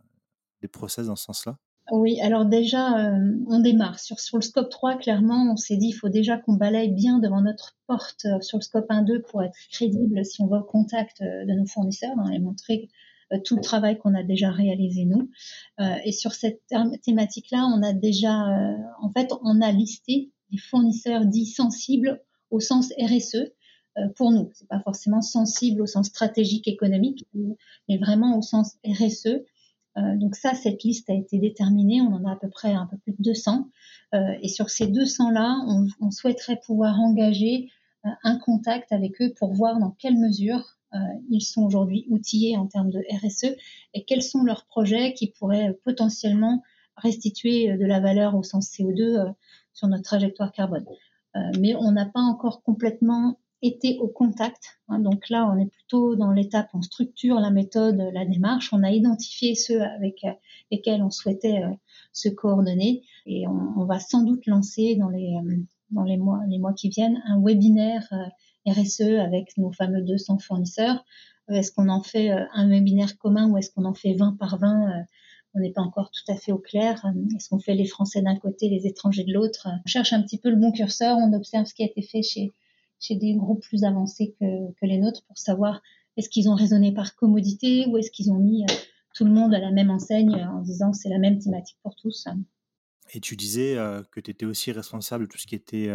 des 0.61 0.67
process 0.67 1.07
dans 1.07 1.15
ce 1.15 1.25
sens-là? 1.25 1.57
Oui, 1.91 2.19
alors 2.21 2.45
déjà, 2.45 3.11
on 3.47 3.59
démarre. 3.59 3.99
Sur, 3.99 4.37
le 4.37 4.41
scope 4.41 4.69
3, 4.69 4.95
clairement, 4.97 5.51
on 5.51 5.57
s'est 5.57 5.77
dit 5.77 5.87
il 5.87 5.93
faut 5.93 6.09
déjà 6.09 6.37
qu'on 6.37 6.53
balaye 6.53 6.91
bien 6.91 7.19
devant 7.19 7.41
notre 7.41 7.77
porte 7.87 8.25
sur 8.41 8.57
le 8.57 8.63
scope 8.63 8.89
1-2 8.89 9.21
pour 9.23 9.43
être 9.43 9.57
crédible 9.71 10.23
si 10.25 10.41
on 10.41 10.47
va 10.47 10.59
au 10.59 10.63
contact 10.63 11.21
de 11.21 11.53
nos 11.53 11.65
fournisseurs 11.65 12.17
hein, 12.17 12.31
et 12.31 12.39
montrer 12.39 12.89
euh, 12.89 13.10
tout 13.39 13.55
le 13.55 13.61
travail 13.61 13.97
qu'on 13.97 14.13
a 14.13 14.23
déjà 14.23 14.51
réalisé 14.51 15.05
nous. 15.05 15.29
Euh, 15.79 15.95
et 16.03 16.11
sur 16.11 16.33
cette 16.33 16.61
thématique-là, 17.03 17.65
on 17.75 17.81
a 17.83 17.93
déjà, 17.93 18.49
euh, 18.49 18.77
en 19.01 19.11
fait, 19.11 19.31
on 19.43 19.61
a 19.61 19.71
listé 19.71 20.31
les 20.51 20.57
fournisseurs 20.57 21.25
dits 21.25 21.45
sensibles 21.45 22.21
au 22.49 22.59
sens 22.59 22.91
RSE 22.99 23.51
pour 24.15 24.31
nous. 24.31 24.49
C'est 24.53 24.67
pas 24.67 24.79
forcément 24.81 25.21
sensible 25.21 25.81
au 25.81 25.85
sens 25.85 26.07
stratégique 26.07 26.67
économique, 26.67 27.25
mais 27.89 27.97
vraiment 27.97 28.37
au 28.37 28.41
sens 28.41 28.77
RSE. 28.85 29.43
donc 29.95 30.35
ça, 30.35 30.53
cette 30.53 30.83
liste 30.83 31.09
a 31.09 31.13
été 31.13 31.39
déterminée. 31.39 32.01
On 32.01 32.13
en 32.13 32.25
a 32.25 32.33
à 32.33 32.35
peu 32.35 32.49
près 32.49 32.73
un 32.73 32.85
peu 32.85 32.97
plus 32.97 33.13
de 33.13 33.21
200. 33.21 33.69
et 34.41 34.47
sur 34.47 34.69
ces 34.69 34.87
200-là, 34.87 35.63
on, 35.67 35.87
on, 36.01 36.11
souhaiterait 36.11 36.59
pouvoir 36.65 36.99
engager 36.99 37.69
un 38.03 38.37
contact 38.37 38.91
avec 38.91 39.21
eux 39.21 39.33
pour 39.37 39.53
voir 39.53 39.79
dans 39.79 39.91
quelle 39.91 40.17
mesure 40.17 40.63
euh, 40.63 40.80
ils 41.29 41.41
sont 41.41 41.63
aujourd'hui 41.63 42.05
outillés 42.09 42.57
en 42.57 42.67
termes 42.67 42.89
de 42.89 43.03
RSE 43.21 43.55
et 43.93 44.03
quels 44.03 44.23
sont 44.23 44.43
leurs 44.43 44.65
projets 44.65 45.13
qui 45.13 45.27
pourraient 45.27 45.77
potentiellement 45.83 46.63
restituer 46.97 47.71
euh, 47.71 47.77
de 47.77 47.85
la 47.85 47.99
valeur 47.99 48.35
au 48.35 48.43
sens 48.43 48.69
CO2 48.69 49.01
euh, 49.01 49.31
sur 49.73 49.87
notre 49.87 50.03
trajectoire 50.03 50.51
carbone? 50.51 50.85
mais 51.57 51.75
on 51.75 51.93
n'a 51.93 52.05
pas 52.05 52.19
encore 52.19 52.61
complètement 52.61 53.39
été 53.61 53.97
au 53.99 54.09
contact. 54.09 54.81
Hein. 54.89 54.99
donc 54.99 55.29
là, 55.29 55.49
on 55.49 55.57
est 55.57 55.67
plutôt 55.67 56.17
dans 56.17 56.33
l'étape, 56.33 56.67
on 56.73 56.81
structure 56.81 57.39
la 57.39 57.51
méthode, 57.51 58.09
la 58.11 58.25
démarche, 58.25 58.73
on 58.73 58.83
a 58.83 58.91
identifié 58.91 59.55
ceux 59.55 59.81
avec 59.81 60.25
lesquels 60.71 61.01
on 61.01 61.09
souhaitait 61.09 61.61
se 62.11 62.27
coordonner 62.27 63.03
et 63.25 63.47
on, 63.47 63.85
va 63.85 64.01
sans 64.01 64.23
doute 64.23 64.45
lancer 64.45 64.97
dans 64.97 66.03
les 66.03 66.17
mois 66.17 66.73
qui 66.73 66.89
viennent 66.89 67.23
un 67.25 67.41
webinaire 67.41 68.11
RSE 68.67 69.19
avec 69.19 69.57
nos 69.57 69.71
fameux 69.71 70.01
200 70.01 70.39
fournisseurs. 70.39 71.03
Euh, 71.49 71.55
est-ce 71.55 71.71
qu'on 71.71 71.89
en 71.89 72.03
fait 72.03 72.31
euh, 72.31 72.45
un 72.53 72.69
webinaire 72.69 73.17
commun 73.17 73.49
ou 73.49 73.57
est-ce 73.57 73.71
qu'on 73.71 73.85
en 73.85 73.93
fait 73.93 74.13
20 74.13 74.37
par 74.37 74.57
20 74.57 74.89
euh, 74.89 75.03
On 75.55 75.59
n'est 75.59 75.71
pas 75.71 75.81
encore 75.81 76.11
tout 76.11 76.31
à 76.31 76.35
fait 76.35 76.51
au 76.51 76.57
clair. 76.57 77.03
Est-ce 77.35 77.49
qu'on 77.49 77.59
fait 77.59 77.75
les 77.75 77.85
Français 77.85 78.21
d'un 78.21 78.37
côté, 78.37 78.69
les 78.69 78.87
étrangers 78.87 79.23
de 79.23 79.33
l'autre? 79.33 79.67
On 79.85 79.87
cherche 79.87 80.13
un 80.13 80.21
petit 80.21 80.37
peu 80.37 80.49
le 80.49 80.55
bon 80.55 80.71
curseur, 80.71 81.17
on 81.17 81.33
observe 81.33 81.65
ce 81.65 81.73
qui 81.73 81.83
a 81.83 81.87
été 81.87 82.01
fait 82.01 82.21
chez, 82.21 82.51
chez 82.99 83.15
des 83.15 83.33
groupes 83.33 83.61
plus 83.61 83.83
avancés 83.83 84.35
que, 84.39 84.71
que 84.73 84.85
les 84.85 84.97
nôtres 84.97 85.23
pour 85.25 85.37
savoir 85.37 85.81
est-ce 86.17 86.29
qu'ils 86.29 86.49
ont 86.49 86.55
raisonné 86.55 86.93
par 86.93 87.15
commodité 87.15 87.85
ou 87.87 87.97
est-ce 87.97 88.11
qu'ils 88.11 88.31
ont 88.31 88.37
mis 88.37 88.65
tout 89.13 89.25
le 89.25 89.31
monde 89.31 89.53
à 89.53 89.59
la 89.59 89.71
même 89.71 89.89
enseigne 89.89 90.35
en 90.35 90.61
disant 90.61 90.93
c'est 90.93 91.09
la 91.09 91.19
même 91.19 91.39
thématique 91.39 91.77
pour 91.83 91.95
tous. 91.95 92.27
Et 93.13 93.21
tu 93.21 93.35
disais 93.37 93.75
que 94.11 94.19
tu 94.19 94.31
étais 94.31 94.45
aussi 94.45 94.73
responsable 94.73 95.25
de 95.25 95.29
tout 95.31 95.37
ce 95.37 95.47
qui 95.47 95.55
était 95.55 95.89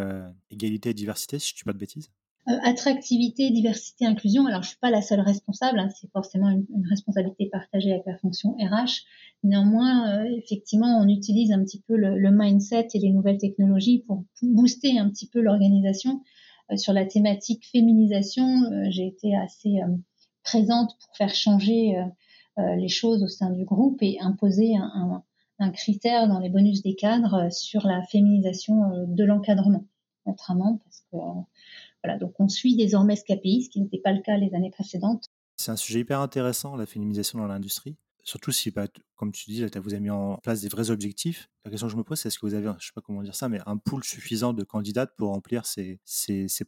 égalité 0.50 0.90
et 0.90 0.94
diversité, 0.94 1.38
si 1.38 1.50
je 1.50 1.54
ne 1.54 1.58
dis 1.58 1.64
pas 1.64 1.72
de 1.74 1.78
bêtises? 1.78 2.10
Attractivité, 2.46 3.50
diversité, 3.50 4.06
inclusion. 4.06 4.46
Alors, 4.46 4.62
je 4.62 4.68
suis 4.68 4.78
pas 4.78 4.90
la 4.90 5.02
seule 5.02 5.20
responsable, 5.20 5.78
hein, 5.78 5.88
c'est 5.88 6.10
forcément 6.12 6.48
une, 6.48 6.66
responsabilité 6.88 7.46
partagée 7.46 7.92
avec 7.92 8.06
la 8.06 8.16
fonction 8.18 8.52
RH. 8.52 9.04
Néanmoins, 9.42 10.20
euh, 10.20 10.36
effectivement, 10.36 10.98
on 11.00 11.08
utilise 11.08 11.50
un 11.52 11.62
petit 11.64 11.82
peu 11.86 11.96
le, 11.96 12.30
mindset 12.30 12.88
et 12.94 12.98
les 12.98 13.10
nouvelles 13.10 13.38
technologies 13.38 14.04
pour, 14.06 14.24
booster 14.42 14.98
un 14.98 15.10
petit 15.10 15.28
peu 15.28 15.40
l'organisation. 15.40 16.22
Euh, 16.70 16.76
sur 16.76 16.92
la 16.92 17.04
thématique 17.04 17.66
féminisation, 17.70 18.70
j'ai 18.90 19.06
été 19.06 19.36
assez 19.36 19.78
présente 20.42 20.96
pour 21.00 21.16
faire 21.16 21.34
changer 21.34 21.96
les 22.56 22.88
choses 22.88 23.22
au 23.22 23.28
sein 23.28 23.50
du 23.50 23.64
groupe 23.64 23.98
et 24.02 24.18
imposer 24.20 24.76
un, 24.76 25.22
un 25.58 25.70
critère 25.70 26.28
dans 26.28 26.38
les 26.38 26.48
bonus 26.48 26.82
des 26.82 26.94
cadres 26.94 27.52
sur 27.52 27.86
la 27.86 28.02
féminisation 28.02 29.06
de 29.06 29.24
l'encadrement, 29.24 29.84
notamment 30.26 30.78
parce 30.84 31.04
que 31.10 31.16
donc 32.18 32.34
on 32.38 32.48
suit 32.48 32.76
désormais 32.76 33.16
ce 33.16 33.24
KPI, 33.24 33.64
ce 33.64 33.70
qui 33.70 33.80
n'était 33.80 34.00
pas 34.00 34.12
le 34.12 34.22
cas 34.22 34.36
les 34.36 34.54
années 34.54 34.70
précédentes. 34.70 35.24
C'est 35.56 35.70
un 35.70 35.76
sujet 35.76 36.00
hyper 36.00 36.20
intéressant, 36.20 36.76
la 36.76 36.86
féminisation 36.86 37.38
dans 37.38 37.46
l'industrie. 37.46 37.96
Surtout 38.26 38.50
si, 38.50 38.72
bah, 38.72 38.88
comme 39.14 39.30
tu 39.30 39.50
dis, 39.50 39.64
vous 39.64 39.94
avez 39.94 40.00
mis 40.00 40.10
en 40.10 40.36
place 40.38 40.60
des 40.60 40.68
vrais 40.68 40.90
objectifs. 40.90 41.48
La 41.64 41.70
question 41.70 41.86
que 41.86 41.92
je 41.92 41.96
me 41.96 42.02
pose, 42.02 42.18
c'est 42.18 42.26
est-ce 42.26 42.40
que 42.40 42.46
vous 42.46 42.54
avez, 42.54 42.66
je 42.66 42.70
ne 42.70 42.80
sais 42.80 42.90
pas 42.92 43.00
comment 43.00 43.22
dire 43.22 43.36
ça, 43.36 43.48
mais 43.48 43.60
un 43.66 43.76
pool 43.76 44.02
suffisant 44.02 44.52
de 44.52 44.64
candidates 44.64 45.14
pour 45.16 45.28
remplir 45.28 45.64
ces, 45.64 46.00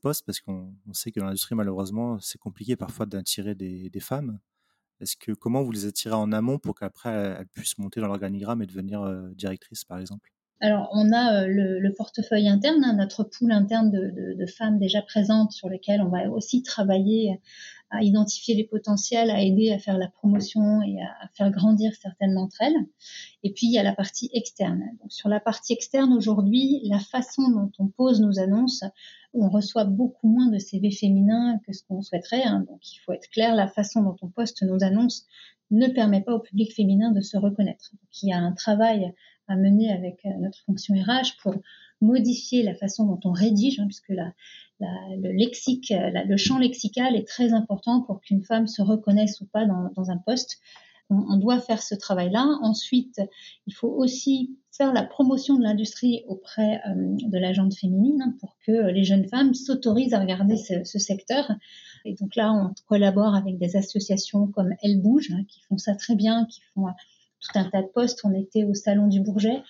postes? 0.00 0.24
Parce 0.24 0.40
qu'on 0.40 0.72
sait 0.92 1.10
que 1.10 1.18
dans 1.18 1.26
l'industrie, 1.26 1.56
malheureusement, 1.56 2.20
c'est 2.20 2.38
compliqué 2.38 2.76
parfois 2.76 3.06
d'attirer 3.06 3.56
des, 3.56 3.90
femmes. 4.00 4.38
Est-ce 5.00 5.16
que 5.16 5.32
comment 5.32 5.64
vous 5.64 5.72
les 5.72 5.86
attirez 5.86 6.14
en 6.14 6.30
amont 6.30 6.60
pour 6.60 6.76
qu'après 6.76 7.10
elles 7.10 7.48
puissent 7.48 7.78
monter 7.78 8.00
dans 8.00 8.06
l'organigramme 8.06 8.62
et 8.62 8.66
devenir 8.66 9.02
euh, 9.02 9.28
directrices, 9.34 9.84
par 9.84 9.98
exemple? 9.98 10.30
Alors, 10.60 10.88
on 10.92 11.12
a 11.12 11.44
euh, 11.44 11.46
le, 11.46 11.92
portefeuille 11.92 12.48
interne, 12.48 12.82
hein, 12.84 12.94
notre 12.94 13.22
pool 13.22 13.52
interne 13.52 13.90
de, 13.90 14.46
femmes 14.46 14.78
déjà 14.78 15.02
présentes 15.02 15.52
sur 15.52 15.68
lesquelles 15.68 16.00
on 16.00 16.08
va 16.08 16.28
aussi 16.30 16.62
travailler 16.62 17.40
à 17.90 18.02
identifier 18.02 18.54
les 18.54 18.64
potentiels, 18.64 19.30
à 19.30 19.40
aider 19.40 19.70
à 19.70 19.78
faire 19.78 19.96
la 19.96 20.08
promotion 20.08 20.82
et 20.82 21.00
à, 21.00 21.28
faire 21.34 21.50
grandir 21.50 21.92
certaines 21.94 22.34
d'entre 22.34 22.60
elles. 22.60 22.76
Et 23.44 23.52
puis, 23.52 23.66
il 23.66 23.72
y 23.72 23.78
a 23.78 23.82
la 23.82 23.94
partie 23.94 24.30
externe. 24.32 24.82
Donc, 25.00 25.12
sur 25.12 25.28
la 25.28 25.38
partie 25.38 25.72
externe, 25.72 26.12
aujourd'hui, 26.12 26.80
la 26.84 26.98
façon 26.98 27.50
dont 27.50 27.70
on 27.78 27.86
pose 27.86 28.20
nos 28.20 28.40
annonces, 28.40 28.82
on 29.34 29.48
reçoit 29.48 29.84
beaucoup 29.84 30.28
moins 30.28 30.48
de 30.48 30.58
CV 30.58 30.90
féminins 30.90 31.60
que 31.66 31.72
ce 31.72 31.82
qu'on 31.84 32.02
souhaiterait. 32.02 32.42
Hein. 32.42 32.64
Donc, 32.68 32.80
il 32.92 32.98
faut 32.98 33.12
être 33.12 33.28
clair, 33.30 33.54
la 33.54 33.68
façon 33.68 34.02
dont 34.02 34.16
on 34.22 34.28
poste 34.28 34.62
nos 34.62 34.82
annonces 34.82 35.24
ne 35.70 35.86
permet 35.86 36.22
pas 36.22 36.34
au 36.34 36.40
public 36.40 36.74
féminin 36.74 37.12
de 37.12 37.20
se 37.20 37.36
reconnaître. 37.36 37.90
Donc, 37.92 38.22
il 38.22 38.30
y 38.30 38.32
a 38.32 38.38
un 38.38 38.52
travail 38.52 39.14
à 39.48 39.56
mener 39.56 39.90
avec 39.90 40.24
notre 40.40 40.58
fonction 40.64 40.94
RH 40.94 41.40
pour 41.42 41.54
modifier 42.00 42.62
la 42.62 42.74
façon 42.74 43.06
dont 43.06 43.20
on 43.24 43.32
rédige, 43.32 43.80
hein, 43.80 43.86
puisque 43.86 44.14
le 44.80 45.32
lexique, 45.32 45.92
le 45.92 46.36
champ 46.36 46.58
lexical 46.58 47.16
est 47.16 47.26
très 47.26 47.52
important 47.52 48.02
pour 48.02 48.20
qu'une 48.20 48.42
femme 48.42 48.66
se 48.66 48.82
reconnaisse 48.82 49.40
ou 49.40 49.46
pas 49.46 49.66
dans, 49.66 50.10
un 50.10 50.18
poste. 50.18 50.58
On, 51.10 51.38
doit 51.38 51.58
faire 51.58 51.82
ce 51.82 51.94
travail-là. 51.94 52.46
Ensuite, 52.60 53.20
il 53.66 53.74
faut 53.74 53.88
aussi 53.88 54.58
faire 54.78 54.92
la 54.92 55.02
promotion 55.02 55.56
de 55.56 55.64
l'industrie 55.64 56.22
auprès 56.28 56.80
euh, 56.86 56.94
de 56.94 57.38
la 57.38 57.52
jante 57.52 57.74
féminine 57.74 58.22
hein, 58.22 58.34
pour 58.40 58.56
que 58.64 58.90
les 58.90 59.04
jeunes 59.04 59.26
femmes 59.26 59.52
s'autorisent 59.52 60.14
à 60.14 60.20
regarder 60.20 60.56
ce, 60.56 60.98
secteur. 60.98 61.50
Et 62.04 62.14
donc 62.14 62.36
là, 62.36 62.52
on 62.52 62.72
collabore 62.86 63.34
avec 63.34 63.58
des 63.58 63.76
associations 63.76 64.46
comme 64.48 64.74
Elle 64.82 65.00
Bouge, 65.00 65.32
hein, 65.32 65.44
qui 65.48 65.60
font 65.62 65.78
ça 65.78 65.94
très 65.96 66.14
bien, 66.14 66.46
qui 66.46 66.60
font 66.74 66.86
euh, 66.86 66.92
tout 67.40 67.58
un 67.58 67.68
tas 67.68 67.82
de 67.82 67.88
postes. 67.88 68.20
On 68.24 68.34
était 68.34 68.64
au 68.64 68.74
Salon 68.74 69.08
du 69.08 69.20
Bourget 69.20 69.62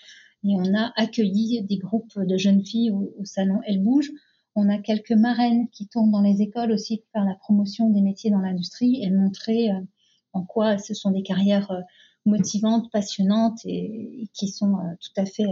et 0.44 0.54
on 0.54 0.74
a 0.74 0.92
accueilli 0.96 1.62
des 1.62 1.78
groupes 1.78 2.18
de 2.18 2.36
jeunes 2.36 2.64
filles 2.64 2.90
au, 2.90 3.24
Salon 3.24 3.60
Elle 3.66 3.82
Bouge. 3.82 4.10
On 4.54 4.68
a 4.68 4.78
quelques 4.78 5.12
marraines 5.12 5.68
qui 5.70 5.86
tournent 5.86 6.10
dans 6.10 6.22
les 6.22 6.42
écoles 6.42 6.72
aussi 6.72 6.98
pour 6.98 7.10
faire 7.12 7.24
la 7.24 7.34
promotion 7.34 7.90
des 7.90 8.00
métiers 8.00 8.30
dans 8.30 8.40
l'industrie 8.40 9.02
et 9.02 9.10
montrer 9.10 9.70
euh, 9.70 9.80
en 10.32 10.44
quoi 10.44 10.78
ce 10.78 10.94
sont 10.94 11.10
des 11.10 11.22
carrières 11.22 11.70
euh, 11.70 11.80
motivantes, 12.24 12.90
passionnantes 12.90 13.60
et, 13.64 14.28
qui 14.34 14.48
sont 14.48 14.74
euh, 14.74 14.94
tout 15.00 15.20
à 15.20 15.24
fait 15.24 15.46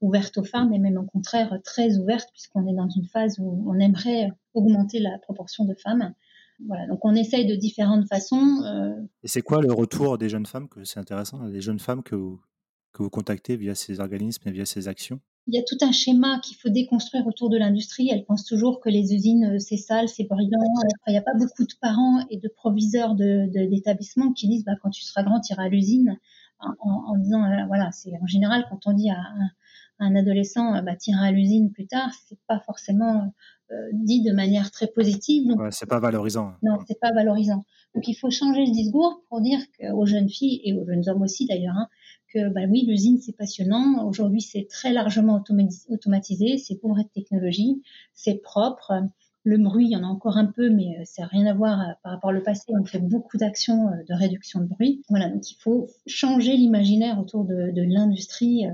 ouvertes 0.00 0.38
aux 0.38 0.44
femmes 0.44 0.72
et 0.72 0.78
même 0.78 0.98
au 0.98 1.04
contraire 1.04 1.58
très 1.64 1.98
ouvertes 1.98 2.30
puisqu'on 2.32 2.66
est 2.66 2.74
dans 2.74 2.88
une 2.88 3.06
phase 3.06 3.38
où 3.38 3.64
on 3.66 3.78
aimerait 3.78 4.32
augmenter 4.54 4.98
la 4.98 5.18
proportion 5.18 5.64
de 5.64 5.74
femmes. 5.74 6.12
Voilà, 6.66 6.86
donc 6.86 7.04
on 7.04 7.14
essaye 7.14 7.46
de 7.46 7.54
différentes 7.54 8.08
façons. 8.08 8.62
Et 9.22 9.28
c'est 9.28 9.42
quoi 9.42 9.62
le 9.62 9.72
retour 9.72 10.18
des 10.18 10.28
jeunes 10.28 10.46
femmes 10.46 10.68
que 10.68 10.84
c'est 10.84 10.98
intéressant, 10.98 11.44
les 11.44 11.60
jeunes 11.60 11.78
femmes 11.78 12.02
que 12.02 12.16
vous, 12.16 12.40
que 12.92 13.02
vous 13.02 13.10
contactez 13.10 13.56
via 13.56 13.74
ces 13.74 14.00
organismes 14.00 14.48
et 14.48 14.52
via 14.52 14.66
ces 14.66 14.88
actions? 14.88 15.20
Il 15.46 15.54
y 15.54 15.58
a 15.58 15.62
tout 15.62 15.78
un 15.80 15.92
schéma 15.92 16.40
qu'il 16.40 16.58
faut 16.58 16.68
déconstruire 16.68 17.26
autour 17.26 17.48
de 17.48 17.56
l'industrie. 17.56 18.10
Elle 18.12 18.24
pense 18.24 18.44
toujours 18.44 18.80
que 18.80 18.90
les 18.90 19.14
usines, 19.14 19.54
euh, 19.54 19.58
c'est 19.58 19.78
sale, 19.78 20.08
c'est 20.08 20.24
brillant. 20.24 20.58
Il 21.06 21.12
n'y 21.12 21.16
a 21.16 21.22
pas 21.22 21.34
beaucoup 21.34 21.64
de 21.64 21.72
parents 21.80 22.26
et 22.28 22.36
de 22.36 22.48
proviseurs 22.48 23.14
d'établissements 23.14 24.26
de, 24.26 24.34
qui 24.34 24.46
disent 24.48 24.64
bah, 24.64 24.74
quand 24.82 24.90
tu 24.90 25.02
seras 25.02 25.22
grand, 25.22 25.40
tu 25.40 25.54
iras 25.54 25.64
à 25.64 25.68
l'usine. 25.68 26.18
En, 26.60 26.74
en, 26.80 27.16
disant, 27.16 27.44
euh, 27.44 27.66
voilà, 27.68 27.92
c'est 27.92 28.12
en 28.20 28.26
général 28.26 28.66
quand 28.68 28.80
on 28.86 28.92
dit 28.92 29.08
à 29.10 29.16
un, 29.16 29.50
un 30.00 30.16
adolescent, 30.16 30.74
euh, 30.74 30.82
bah, 30.82 30.96
tu 30.96 31.10
iras 31.10 31.26
à 31.26 31.30
l'usine 31.30 31.70
plus 31.72 31.86
tard, 31.86 32.10
c'est 32.28 32.38
pas 32.46 32.60
forcément 32.60 33.16
euh, 33.16 33.26
dit 33.92 34.22
de 34.22 34.32
manière 34.32 34.70
très 34.70 34.86
positive. 34.86 35.46
Donc, 35.48 35.60
ouais, 35.60 35.70
c'est 35.70 35.88
pas 35.88 36.00
valorisant. 36.00 36.52
Non, 36.62 36.78
c'est 36.86 36.98
pas 37.00 37.12
valorisant. 37.12 37.64
Donc 37.94 38.06
il 38.06 38.14
faut 38.14 38.30
changer 38.30 38.64
le 38.66 38.72
discours 38.72 39.22
pour 39.28 39.40
dire 39.40 39.58
aux 39.94 40.06
jeunes 40.06 40.28
filles 40.28 40.60
et 40.64 40.72
aux 40.74 40.84
jeunes 40.86 41.08
hommes 41.08 41.22
aussi 41.22 41.46
d'ailleurs, 41.46 41.74
hein, 41.76 41.88
que 42.32 42.48
bah 42.52 42.62
oui, 42.68 42.84
l'usine 42.86 43.18
c'est 43.18 43.36
passionnant. 43.36 44.06
Aujourd'hui, 44.06 44.40
c'est 44.40 44.66
très 44.68 44.92
largement 44.92 45.42
automatisé, 45.88 46.58
c'est 46.58 46.76
pour 46.76 46.94
de 46.96 47.02
technologie, 47.14 47.82
c'est 48.14 48.40
propre. 48.42 48.92
Le 49.44 49.56
bruit, 49.56 49.86
il 49.86 49.92
y 49.92 49.96
en 49.96 50.02
a 50.02 50.06
encore 50.06 50.36
un 50.36 50.46
peu, 50.46 50.68
mais 50.68 51.02
ça 51.04 51.22
euh, 51.22 51.24
n'a 51.24 51.28
rien 51.28 51.46
à 51.46 51.54
voir 51.54 51.80
euh, 51.80 51.92
par 52.02 52.12
rapport 52.12 52.34
au 52.36 52.40
passé. 52.42 52.64
On 52.78 52.84
fait 52.84 52.98
beaucoup 52.98 53.38
d'actions 53.38 53.88
euh, 53.88 54.04
de 54.06 54.12
réduction 54.12 54.60
de 54.60 54.66
bruit. 54.66 55.02
Voilà, 55.08 55.30
donc 55.30 55.50
il 55.50 55.54
faut 55.54 55.88
changer 56.06 56.54
l'imaginaire 56.54 57.18
autour 57.18 57.44
de, 57.44 57.70
de 57.70 57.82
l'industrie, 57.82 58.66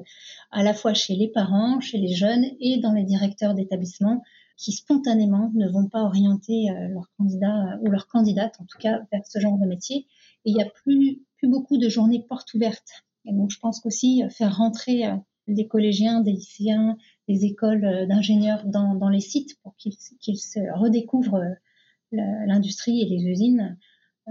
à 0.50 0.62
la 0.64 0.74
fois 0.74 0.92
chez 0.94 1.14
les 1.14 1.28
parents, 1.28 1.80
chez 1.80 1.98
les 1.98 2.14
jeunes 2.14 2.44
et 2.60 2.78
dans 2.78 2.92
les 2.92 3.04
directeurs 3.04 3.54
d'établissements 3.54 4.22
qui 4.56 4.72
spontanément 4.72 5.50
ne 5.54 5.68
vont 5.68 5.88
pas 5.88 6.02
orienter 6.02 6.68
leurs 6.90 7.10
candidats 7.18 7.78
ou 7.82 7.90
leurs 7.90 8.06
candidates, 8.06 8.54
en 8.60 8.64
tout 8.64 8.78
cas, 8.78 9.00
vers 9.10 9.26
ce 9.26 9.40
genre 9.40 9.58
de 9.58 9.66
métier. 9.66 10.06
Et 10.44 10.50
il 10.50 10.54
n'y 10.54 10.62
a 10.62 10.70
plus, 10.70 11.22
plus 11.38 11.48
beaucoup 11.48 11.76
de 11.76 11.88
journées 11.88 12.24
portes 12.28 12.54
ouvertes 12.54 13.04
et 13.24 13.32
donc, 13.32 13.50
je 13.50 13.58
pense 13.58 13.80
qu'aussi 13.80 14.22
euh, 14.22 14.28
faire 14.28 14.56
rentrer 14.56 15.06
euh, 15.06 15.16
des 15.48 15.66
collégiens, 15.66 16.20
des 16.20 16.32
lycéens, 16.32 16.96
des 17.28 17.44
écoles 17.44 17.84
euh, 17.84 18.06
d'ingénieurs 18.06 18.64
dans, 18.66 19.08
les 19.08 19.20
sites 19.20 19.58
pour 19.62 19.74
qu'ils 19.76 20.38
se 20.38 20.78
redécouvrent 20.78 21.42
l'industrie 22.12 23.02
et 23.02 23.06
les 23.06 23.24
usines, 23.24 23.76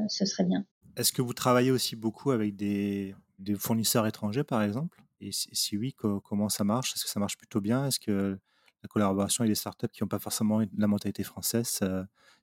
ce 0.08 0.26
serait 0.26 0.46
bien. 0.46 0.66
Est-ce 0.96 1.12
que 1.12 1.22
vous 1.22 1.34
travaillez 1.34 1.70
aussi 1.70 1.98
beaucoup 1.98 2.32
avec 2.32 2.56
des, 2.56 3.14
des 3.40 3.56
fournisseurs 3.56 4.08
étrangers, 4.08 4.46
par 4.46 4.64
exemple? 4.64 5.04
Et 5.20 5.32
si, 5.34 5.78
oui, 5.78 5.94
comment 5.94 6.48
ça 6.48 6.64
marche? 6.64 6.94
Est-ce 6.96 7.04
que 7.04 7.10
ça 7.10 7.20
marche 7.20 7.38
plutôt 7.38 7.60
bien? 7.60 7.88
Est-ce 7.88 8.00
que 8.00 8.40
la 8.84 8.88
collaboration 8.90 9.42
avec 9.44 9.52
des 9.52 9.56
startups 9.56 9.88
qui 9.88 10.04
n'ont 10.04 10.10
pas 10.10 10.20
forcément 10.20 10.62
la 10.78 10.88
mentalité 10.88 11.24
française, 11.24 11.80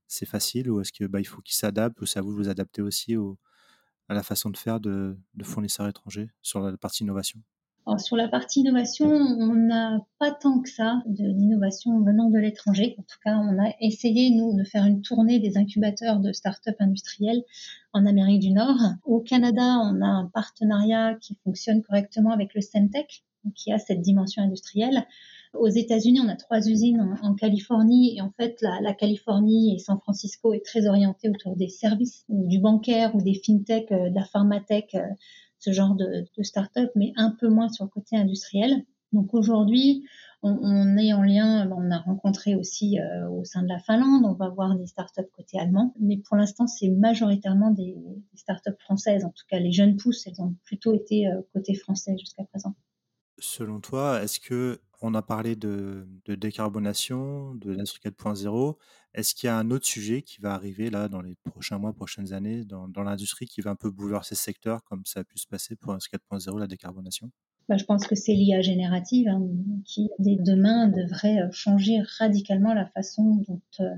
c'est 0.06 0.26
facile 0.26 0.70
Ou 0.70 0.80
est-ce 0.80 0.92
qu'il 0.92 1.06
bah, 1.06 1.22
faut 1.24 1.42
qu'ils 1.42 1.54
s'adaptent 1.54 2.00
Ou 2.00 2.06
c'est 2.06 2.18
à 2.18 2.22
vous 2.22 2.32
de 2.32 2.36
vous 2.36 2.48
adapter 2.48 2.82
aussi 2.82 3.14
à 4.08 4.14
la 4.14 4.22
façon 4.22 4.50
de 4.50 4.56
faire 4.56 4.80
de, 4.80 5.16
fournisseurs 5.42 5.86
étrangers 5.86 6.30
sur 6.42 6.60
la 6.60 6.76
partie 6.76 7.04
innovation? 7.04 7.40
Sur 7.98 8.16
la 8.16 8.28
partie 8.28 8.60
innovation, 8.60 9.08
on 9.08 9.54
n'a 9.54 10.06
pas 10.18 10.30
tant 10.30 10.60
que 10.60 10.68
ça 10.68 11.02
d'innovation 11.06 12.00
venant 12.02 12.30
de 12.30 12.38
l'étranger. 12.38 12.94
En 12.98 13.02
tout 13.02 13.18
cas, 13.24 13.36
on 13.36 13.58
a 13.58 13.72
essayé, 13.80 14.30
nous, 14.30 14.56
de 14.56 14.62
faire 14.64 14.84
une 14.84 15.02
tournée 15.02 15.40
des 15.40 15.56
incubateurs 15.56 16.20
de 16.20 16.32
start-up 16.32 16.76
industriels 16.78 17.42
en 17.92 18.06
Amérique 18.06 18.42
du 18.42 18.52
Nord. 18.52 18.78
Au 19.04 19.20
Canada, 19.20 19.80
on 19.82 20.00
a 20.02 20.06
un 20.06 20.30
partenariat 20.32 21.16
qui 21.20 21.36
fonctionne 21.42 21.82
correctement 21.82 22.30
avec 22.30 22.54
le 22.54 22.60
Centec, 22.60 23.24
qui 23.56 23.72
a 23.72 23.78
cette 23.78 24.02
dimension 24.02 24.42
industrielle. 24.42 25.06
Aux 25.54 25.68
États-Unis, 25.68 26.20
on 26.20 26.28
a 26.28 26.36
trois 26.36 26.68
usines 26.68 27.16
en, 27.22 27.34
Californie 27.34 28.16
et 28.16 28.20
en 28.20 28.30
fait, 28.30 28.62
la, 28.62 28.94
Californie 28.94 29.74
et 29.74 29.78
San 29.78 29.98
Francisco 29.98 30.54
est 30.54 30.64
très 30.64 30.86
orientée 30.86 31.28
autour 31.28 31.56
des 31.56 31.68
services, 31.68 32.24
du 32.28 32.60
bancaire 32.60 33.14
ou 33.16 33.20
des 33.20 33.34
fintech, 33.34 33.90
euh, 33.90 34.10
de 34.10 34.14
la 34.14 34.24
pharmatech, 34.24 34.94
euh, 34.94 35.00
ce 35.58 35.72
genre 35.72 35.96
de, 35.96 36.24
de 36.36 36.42
start-up, 36.44 36.90
mais 36.94 37.12
un 37.16 37.30
peu 37.32 37.48
moins 37.48 37.68
sur 37.68 37.84
le 37.84 37.90
côté 37.90 38.16
industriel. 38.16 38.84
Donc 39.12 39.34
aujourd'hui, 39.34 40.04
on, 40.42 40.96
est 40.96 41.12
en 41.12 41.22
lien, 41.22 41.68
on 41.76 41.90
a 41.90 41.98
rencontré 41.98 42.54
aussi 42.54 43.00
euh, 43.00 43.28
au 43.28 43.44
sein 43.44 43.62
de 43.62 43.68
la 43.68 43.80
Finlande, 43.80 44.24
on 44.24 44.34
va 44.34 44.48
voir 44.48 44.76
des 44.76 44.86
startups 44.86 45.28
côté 45.36 45.58
allemand, 45.58 45.92
mais 45.98 46.16
pour 46.16 46.36
l'instant, 46.36 46.68
c'est 46.68 46.88
majoritairement 46.88 47.72
des, 47.72 47.96
des 47.96 48.38
startups 48.38 48.78
françaises. 48.78 49.24
En 49.24 49.30
tout 49.30 49.44
cas, 49.48 49.58
les 49.58 49.72
jeunes 49.72 49.96
pousses, 49.96 50.28
elles 50.28 50.40
ont 50.40 50.54
plutôt 50.64 50.94
été 50.94 51.28
côté 51.52 51.74
français 51.74 52.16
jusqu'à 52.16 52.44
présent. 52.44 52.74
Selon 53.38 53.80
toi, 53.80 54.22
est-ce 54.22 54.38
que 54.38 54.80
on 55.02 55.14
a 55.14 55.22
parlé 55.22 55.56
de, 55.56 56.06
décarbonation, 56.26 57.54
de 57.54 57.72
l'industrie 57.72 58.00
4.0. 58.04 58.76
Est-ce 59.14 59.34
qu'il 59.34 59.46
y 59.46 59.50
a 59.50 59.56
un 59.56 59.70
autre 59.70 59.86
sujet 59.86 60.22
qui 60.22 60.40
va 60.40 60.54
arriver 60.54 60.90
là 60.90 61.08
dans 61.08 61.22
les 61.22 61.34
prochains 61.44 61.78
mois, 61.78 61.92
prochaines 61.92 62.32
années 62.32 62.64
dans, 62.64 63.02
l'industrie 63.02 63.46
qui 63.46 63.60
va 63.60 63.70
un 63.70 63.76
peu 63.76 63.90
bouleverser 63.90 64.34
ce 64.34 64.42
secteur 64.42 64.84
comme 64.84 65.04
ça 65.04 65.20
a 65.20 65.24
pu 65.24 65.38
se 65.38 65.46
passer 65.46 65.76
pour 65.76 65.92
l'industrie 65.92 66.18
4.0, 66.30 66.58
la 66.58 66.66
décarbonation? 66.66 67.30
Bah, 67.68 67.76
je 67.76 67.84
pense 67.84 68.06
que 68.06 68.14
c'est 68.14 68.34
l'IA 68.34 68.62
générative 68.62 69.28
hein, 69.28 69.42
qui, 69.84 70.10
dès 70.18 70.36
demain, 70.36 70.88
devrait 70.88 71.40
euh, 71.40 71.52
changer 71.52 72.00
radicalement 72.18 72.74
la 72.74 72.86
façon 72.86 73.42
dont 73.46 73.60
euh, 73.80 73.94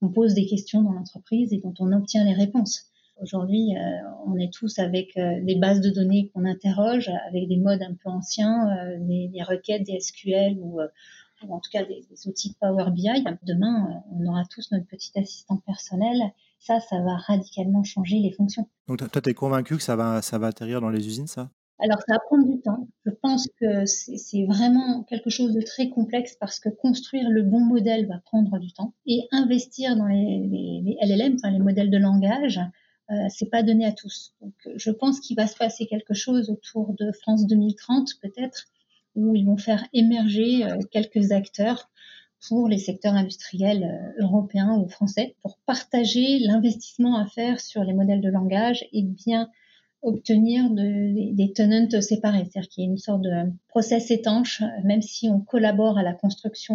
on 0.00 0.08
pose 0.08 0.34
des 0.34 0.46
questions 0.46 0.82
dans 0.82 0.92
l'entreprise 0.92 1.52
et 1.52 1.58
dont 1.58 1.74
on 1.78 1.92
obtient 1.92 2.24
les 2.24 2.34
réponses. 2.34 2.91
Aujourd'hui, 3.22 3.76
euh, 3.76 3.80
on 4.26 4.36
est 4.36 4.52
tous 4.52 4.80
avec 4.80 5.16
euh, 5.16 5.40
des 5.42 5.54
bases 5.54 5.80
de 5.80 5.90
données 5.90 6.30
qu'on 6.34 6.44
interroge, 6.44 7.08
avec 7.28 7.46
des 7.46 7.56
modes 7.56 7.82
un 7.82 7.94
peu 7.94 8.10
anciens, 8.10 8.68
euh, 8.76 8.96
des, 8.98 9.42
requêtes, 9.44 9.84
des 9.84 10.00
SQL 10.00 10.58
ou, 10.58 10.80
en 11.48 11.60
tout 11.60 11.70
cas 11.72 11.84
des, 11.84 12.04
outils 12.26 12.50
de 12.50 12.56
Power 12.60 12.90
BI. 12.90 13.08
Demain, 13.44 14.02
on 14.10 14.26
aura 14.26 14.42
tous 14.50 14.72
notre 14.72 14.86
petit 14.86 15.16
assistant 15.16 15.58
personnel. 15.64 16.20
Ça, 16.58 16.80
ça 16.80 17.00
va 17.00 17.16
radicalement 17.16 17.84
changer 17.84 18.18
les 18.18 18.32
fonctions. 18.32 18.68
Donc 18.88 18.98
toi, 18.98 19.22
tu 19.22 19.30
es 19.30 19.34
convaincu 19.34 19.76
que 19.76 19.82
ça 19.82 19.94
va, 19.94 20.20
ça 20.20 20.38
va 20.38 20.48
atterrir 20.48 20.80
dans 20.80 20.90
les 20.90 21.06
usines, 21.06 21.28
ça? 21.28 21.48
Alors, 21.78 21.98
ça 22.06 22.14
va 22.14 22.18
prendre 22.26 22.46
du 22.46 22.60
temps. 22.60 22.88
Je 23.04 23.10
pense 23.10 23.48
que 23.60 23.86
c'est 23.86 24.44
vraiment 24.44 25.02
quelque 25.04 25.30
chose 25.30 25.52
de 25.52 25.62
très 25.62 25.88
complexe 25.88 26.36
parce 26.38 26.60
que 26.60 26.68
construire 26.68 27.28
le 27.28 27.42
bon 27.42 27.60
modèle 27.60 28.06
va 28.06 28.18
prendre 28.18 28.58
du 28.58 28.72
temps. 28.72 28.94
Et 29.06 29.26
investir 29.32 29.96
dans 29.96 30.06
les, 30.06 30.48
les 30.84 30.96
LLM, 31.02 31.34
enfin 31.34 31.50
les 31.50 31.58
modèles 31.58 31.90
de 31.90 31.98
langage, 31.98 32.60
euh, 33.10 33.14
c'est 33.28 33.50
pas 33.50 33.62
donné 33.62 33.84
à 33.84 33.92
tous. 33.92 34.34
Donc, 34.40 34.54
je 34.76 34.90
pense 34.90 35.20
qu'il 35.20 35.36
va 35.36 35.46
se 35.46 35.56
passer 35.56 35.86
quelque 35.86 36.14
chose 36.14 36.50
autour 36.50 36.94
de 36.94 37.10
France 37.12 37.46
2030 37.46 38.08
peut-être, 38.20 38.66
où 39.16 39.34
ils 39.34 39.44
vont 39.44 39.56
faire 39.56 39.84
émerger 39.92 40.64
euh, 40.64 40.78
quelques 40.90 41.32
acteurs 41.32 41.90
pour 42.48 42.68
les 42.68 42.78
secteurs 42.78 43.14
industriels 43.14 43.84
euh, 43.84 44.22
européens 44.22 44.78
ou 44.78 44.88
français, 44.88 45.36
pour 45.42 45.58
partager 45.66 46.38
l'investissement 46.38 47.18
à 47.18 47.26
faire 47.26 47.60
sur 47.60 47.84
les 47.84 47.92
modèles 47.92 48.20
de 48.20 48.30
langage 48.30 48.86
et 48.92 49.02
bien 49.02 49.50
obtenir 50.04 50.68
des 50.70 51.52
tenants 51.54 52.00
séparés, 52.00 52.44
c'est-à-dire 52.44 52.68
qu'il 52.68 52.82
y 52.82 52.86
ait 52.88 52.90
une 52.90 52.98
sorte 52.98 53.22
de 53.22 53.52
process 53.68 54.10
étanche, 54.10 54.60
même 54.82 55.00
si 55.00 55.28
on 55.28 55.38
collabore 55.38 55.96
à 55.96 56.02
la 56.02 56.12
construction 56.12 56.74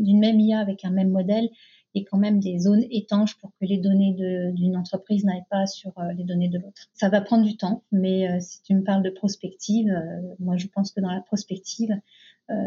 d'une 0.00 0.18
même 0.18 0.40
IA 0.40 0.58
avec 0.58 0.84
un 0.84 0.90
même 0.90 1.10
modèle, 1.10 1.50
et 1.94 2.04
quand 2.04 2.18
même 2.18 2.40
des 2.40 2.58
zones 2.58 2.84
étanches 2.90 3.36
pour 3.38 3.50
que 3.50 3.66
les 3.66 3.78
données 3.78 4.14
d'une 4.52 4.76
entreprise 4.76 5.24
n'aillent 5.24 5.46
pas 5.50 5.66
sur 5.66 5.92
euh, 5.98 6.12
les 6.12 6.24
données 6.24 6.48
de 6.48 6.58
l'autre. 6.58 6.88
Ça 6.94 7.08
va 7.08 7.20
prendre 7.20 7.44
du 7.44 7.56
temps, 7.56 7.82
mais 7.92 8.28
euh, 8.28 8.38
si 8.40 8.62
tu 8.62 8.74
me 8.74 8.82
parles 8.82 9.02
de 9.02 9.10
prospective, 9.10 9.90
euh, 9.90 10.34
moi 10.38 10.56
je 10.56 10.66
pense 10.68 10.92
que 10.92 11.00
dans 11.00 11.10
la 11.10 11.20
prospective, 11.20 11.94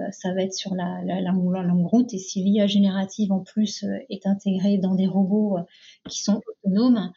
ça 0.10 0.34
va 0.34 0.42
être 0.42 0.56
sur 0.56 0.74
la, 0.74 1.04
la, 1.04 1.22
la. 1.22 1.32
Et 2.12 2.18
si 2.18 2.42
l'IA 2.42 2.66
générative 2.66 3.32
en 3.32 3.42
plus 3.42 3.86
est 4.10 4.26
intégrée 4.26 4.80
dans 4.80 4.96
des 4.96 5.06
robots 5.06 5.60
qui 6.10 6.24
sont 6.24 6.42
autonomes, 6.48 7.12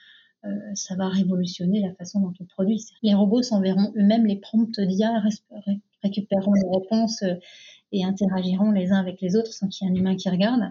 ça 0.75 0.95
va 0.95 1.09
révolutionner 1.09 1.81
la 1.81 1.95
façon 1.95 2.21
dont 2.21 2.35
on 2.39 2.45
produit. 2.45 2.85
Les 3.03 3.15
robots 3.15 3.41
s'enverront 3.41 3.91
eux-mêmes 3.97 4.27
les 4.27 4.37
prompts 4.37 4.79
d'IA 4.79 5.23
récupéreront 6.03 6.53
les 6.53 6.79
réponses 6.79 7.25
et 7.93 8.05
interagiront 8.05 8.71
les 8.71 8.93
uns 8.93 9.01
avec 9.01 9.23
les 9.23 9.35
autres 9.35 9.55
sans 9.55 9.69
qu'il 9.69 9.87
y 9.87 9.91
ait 9.91 9.95
un 9.95 9.97
humain 9.97 10.17
qui 10.17 10.29
regarde. 10.29 10.71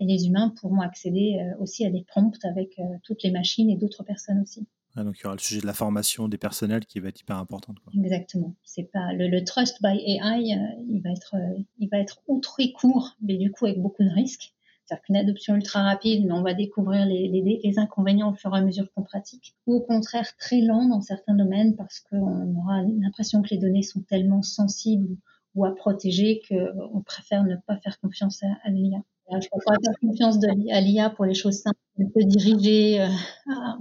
Et 0.00 0.06
les 0.06 0.26
humains 0.26 0.54
pourront 0.60 0.80
accéder 0.80 1.38
aussi 1.58 1.84
à 1.84 1.90
des 1.90 2.04
prompts 2.04 2.44
avec 2.44 2.80
toutes 3.02 3.22
les 3.22 3.32
machines 3.32 3.68
et 3.68 3.76
d'autres 3.76 4.04
personnes 4.04 4.40
aussi. 4.40 4.66
donc 4.94 5.18
il 5.18 5.22
y 5.22 5.26
aura 5.26 5.34
le 5.34 5.40
sujet 5.40 5.60
de 5.60 5.66
la 5.66 5.72
formation 5.72 6.28
des 6.28 6.38
personnels 6.38 6.86
qui 6.86 7.00
va 7.00 7.08
être 7.08 7.20
hyper 7.20 7.36
important. 7.36 7.74
Exactement. 7.94 8.54
C'est 8.62 8.90
pas 8.92 9.12
le, 9.12 9.44
trust 9.44 9.82
by 9.82 9.98
AI, 9.98 10.56
il 10.88 11.00
va 11.02 11.10
être, 11.10 11.34
il 11.78 11.88
va 11.88 11.98
être 11.98 12.22
très 12.42 12.70
court, 12.70 13.16
mais 13.20 13.36
du 13.36 13.50
coup 13.50 13.66
avec 13.66 13.80
beaucoup 13.80 14.04
de 14.04 14.10
risques. 14.10 14.54
C'est-à-dire 14.88 15.04
qu'une 15.04 15.16
adoption 15.16 15.54
ultra 15.54 15.82
rapide, 15.82 16.24
mais 16.24 16.32
on 16.32 16.42
va 16.42 16.54
découvrir 16.54 17.04
les, 17.04 17.28
les, 17.62 17.78
inconvénients 17.78 18.30
au 18.30 18.34
fur 18.34 18.54
et 18.54 18.58
à 18.58 18.62
mesure 18.62 18.90
qu'on 18.94 19.02
pratique. 19.02 19.54
Ou 19.66 19.74
au 19.74 19.80
contraire, 19.80 20.34
très 20.38 20.62
lent 20.62 20.86
dans 20.86 21.02
certains 21.02 21.34
domaines 21.34 21.76
parce 21.76 22.00
qu'on 22.00 22.56
aura 22.56 22.82
l'impression 22.82 23.42
que 23.42 23.50
les 23.50 23.58
données 23.58 23.82
sont 23.82 24.00
tellement 24.00 24.40
sensibles 24.40 25.18
ou 25.58 25.64
à 25.64 25.74
protéger 25.74 26.40
qu'on 26.48 27.02
préfère 27.02 27.44
ne 27.44 27.56
pas 27.66 27.76
faire 27.78 27.98
confiance 28.00 28.42
à, 28.42 28.70
l'IA. 28.70 28.98
Je 29.30 29.48
préfère 29.48 29.76
faire 29.84 29.98
confiance 30.00 30.38
à 30.44 30.80
l'IA 30.80 31.10
pour 31.10 31.24
les 31.24 31.34
choses 31.34 31.60
simples. 31.60 31.78
On 31.98 32.08
peut 32.08 32.24
diriger, 32.24 33.02
euh, 33.02 33.08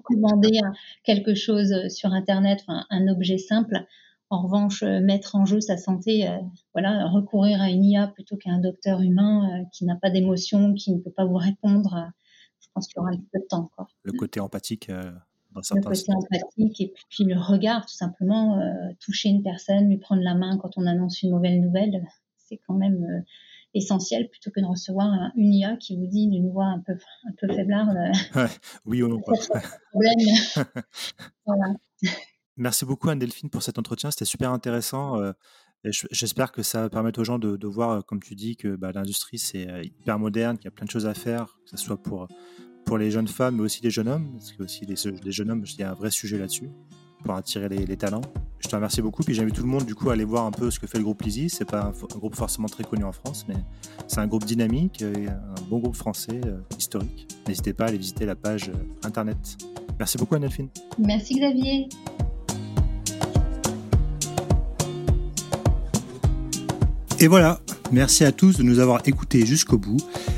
commander 0.03 0.59
quelque 1.03 1.35
chose 1.35 1.87
sur 1.89 2.11
Internet, 2.13 2.63
enfin, 2.67 2.85
un 2.89 3.07
objet 3.07 3.37
simple. 3.37 3.85
En 4.29 4.41
revanche, 4.41 4.83
euh, 4.83 4.99
mettre 4.99 5.35
en 5.35 5.45
jeu 5.45 5.61
sa 5.61 5.77
santé, 5.77 6.27
euh, 6.27 6.37
voilà, 6.73 7.07
recourir 7.07 7.61
à 7.61 7.69
une 7.69 7.85
IA 7.85 8.07
plutôt 8.07 8.35
qu'à 8.35 8.49
un 8.49 8.59
docteur 8.59 9.01
humain 9.01 9.61
euh, 9.61 9.65
qui 9.71 9.85
n'a 9.85 9.95
pas 9.95 10.09
d'émotion, 10.09 10.73
qui 10.73 10.91
ne 10.91 10.99
peut 10.99 11.11
pas 11.11 11.25
vous 11.25 11.37
répondre, 11.37 12.11
je 12.59 12.67
pense 12.73 12.87
qu'il 12.87 12.97
y 12.97 12.99
aura 12.99 13.11
un 13.11 13.17
peu 13.31 13.39
de 13.39 13.47
temps 13.47 13.63
encore. 13.63 13.87
Le 14.03 14.11
côté 14.11 14.41
empathique 14.41 14.91
dans 15.57 15.63
certains 15.63 15.89
Le 15.89 15.95
côté 15.95 16.13
empathique 16.13 16.81
et 16.81 16.93
puis, 17.09 17.23
le 17.23 17.39
regard, 17.39 17.85
tout 17.85 17.95
simplement, 17.95 18.59
toucher 18.99 19.29
une 19.29 19.43
personne, 19.43 19.89
lui 19.89 19.97
prendre 19.97 20.21
la 20.21 20.35
main 20.35 20.57
quand 20.57 20.71
on 20.77 20.85
annonce 20.85 21.21
une 21.23 21.31
mauvaise 21.31 21.59
nouvelle, 21.59 22.03
c'est 22.37 22.59
quand 22.67 22.75
même 22.75 23.23
essentiel 23.73 24.29
plutôt 24.29 24.51
que 24.51 24.59
de 24.59 24.65
recevoir 24.65 25.31
une 25.35 25.53
IA 25.53 25.75
qui 25.77 25.95
vous 25.95 26.07
dit 26.07 26.27
d'une 26.27 26.49
voix 26.51 26.65
un 26.65 26.79
peu, 26.79 26.93
un 26.93 27.31
peu 27.39 27.53
faiblarde. 27.53 27.97
oui 28.85 29.03
ou 29.03 29.07
non. 29.07 29.19
Problème. 29.91 30.17
voilà. 31.45 31.73
Merci 32.57 32.85
beaucoup 32.85 33.09
Anne-Delphine 33.09 33.49
pour 33.49 33.61
cet 33.61 33.77
entretien, 33.77 34.09
c'était 34.09 34.25
super 34.25 34.51
intéressant. 34.51 35.21
Euh, 35.21 35.31
j'espère 35.83 36.51
que 36.51 36.63
ça 36.63 36.81
va 36.81 36.89
permettre 36.89 37.21
aux 37.21 37.23
gens 37.23 37.37
de, 37.37 37.67
voir, 37.67 37.91
euh, 37.91 38.01
comme 38.01 38.21
tu 38.21 38.33
dis, 38.33 38.57
que 38.57 38.75
bah, 38.75 38.91
l'industrie 38.91 39.37
c'est 39.37 39.69
euh, 39.69 39.83
hyper 39.83 40.17
moderne, 40.17 40.57
qu'il 40.57 40.65
y 40.65 40.67
a 40.67 40.71
plein 40.71 40.85
de 40.85 40.91
choses 40.91 41.05
à 41.05 41.13
faire, 41.13 41.59
que 41.63 41.69
ce 41.69 41.77
soit 41.77 42.01
pour, 42.01 42.27
pour 42.87 42.97
les 42.97 43.11
jeunes 43.11 43.27
femmes, 43.27 43.57
mais 43.57 43.63
aussi 43.63 43.81
les 43.83 43.91
jeunes 43.91 44.07
hommes, 44.07 44.31
parce 44.31 44.53
que 44.53 44.63
aussi 44.63 44.85
les, 44.85 44.95
les 45.23 45.31
jeunes 45.31 45.51
hommes, 45.51 45.63
il 45.67 45.79
y 45.79 45.83
a 45.83 45.91
un 45.91 45.93
vrai 45.93 46.09
sujet 46.09 46.37
là-dessus 46.37 46.69
pour 47.23 47.35
attirer 47.35 47.67
les, 47.67 47.97
talents. 47.97 48.21
Je 48.59 48.69
te 48.69 48.75
remercie 48.75 49.01
beaucoup, 49.01 49.23
puis 49.23 49.33
j'invite 49.33 49.55
tout 49.55 49.63
le 49.63 49.67
monde 49.67 49.85
du 49.85 49.93
coup 49.93 50.09
à 50.09 50.13
aller 50.13 50.23
voir 50.23 50.45
un 50.45 50.51
peu 50.51 50.71
ce 50.71 50.79
que 50.79 50.87
fait 50.87 50.97
le 50.97 51.03
groupe 51.03 51.21
Lizzy. 51.21 51.49
C'est 51.49 51.69
pas 51.69 51.91
un, 51.91 52.17
groupe 52.17 52.35
forcément 52.35 52.69
très 52.69 52.85
connu 52.85 53.03
en 53.03 53.11
France, 53.11 53.45
mais 53.49 53.55
c'est 54.07 54.19
un 54.19 54.27
groupe 54.27 54.45
dynamique, 54.45 55.03
un 55.03 55.61
bon 55.69 55.79
groupe 55.79 55.95
français 55.95 56.39
historique. 56.79 57.27
N'hésitez 57.47 57.73
pas 57.73 57.85
à 57.85 57.87
aller 57.89 57.97
visiter 57.97 58.25
la 58.25 58.35
page 58.35 58.71
internet. 59.03 59.37
Merci 59.99 60.17
beaucoup 60.17 60.35
Anne-Delphine. 60.35 60.69
Merci 60.97 61.35
Xavier. 61.35 61.89
Et 67.19 67.27
voilà, 67.27 67.59
merci 67.91 68.23
à 68.23 68.31
tous 68.31 68.57
de 68.57 68.63
nous 68.63 68.79
avoir 68.79 69.01
écoutés 69.05 69.45
jusqu'au 69.45 69.77
bout. 69.77 69.97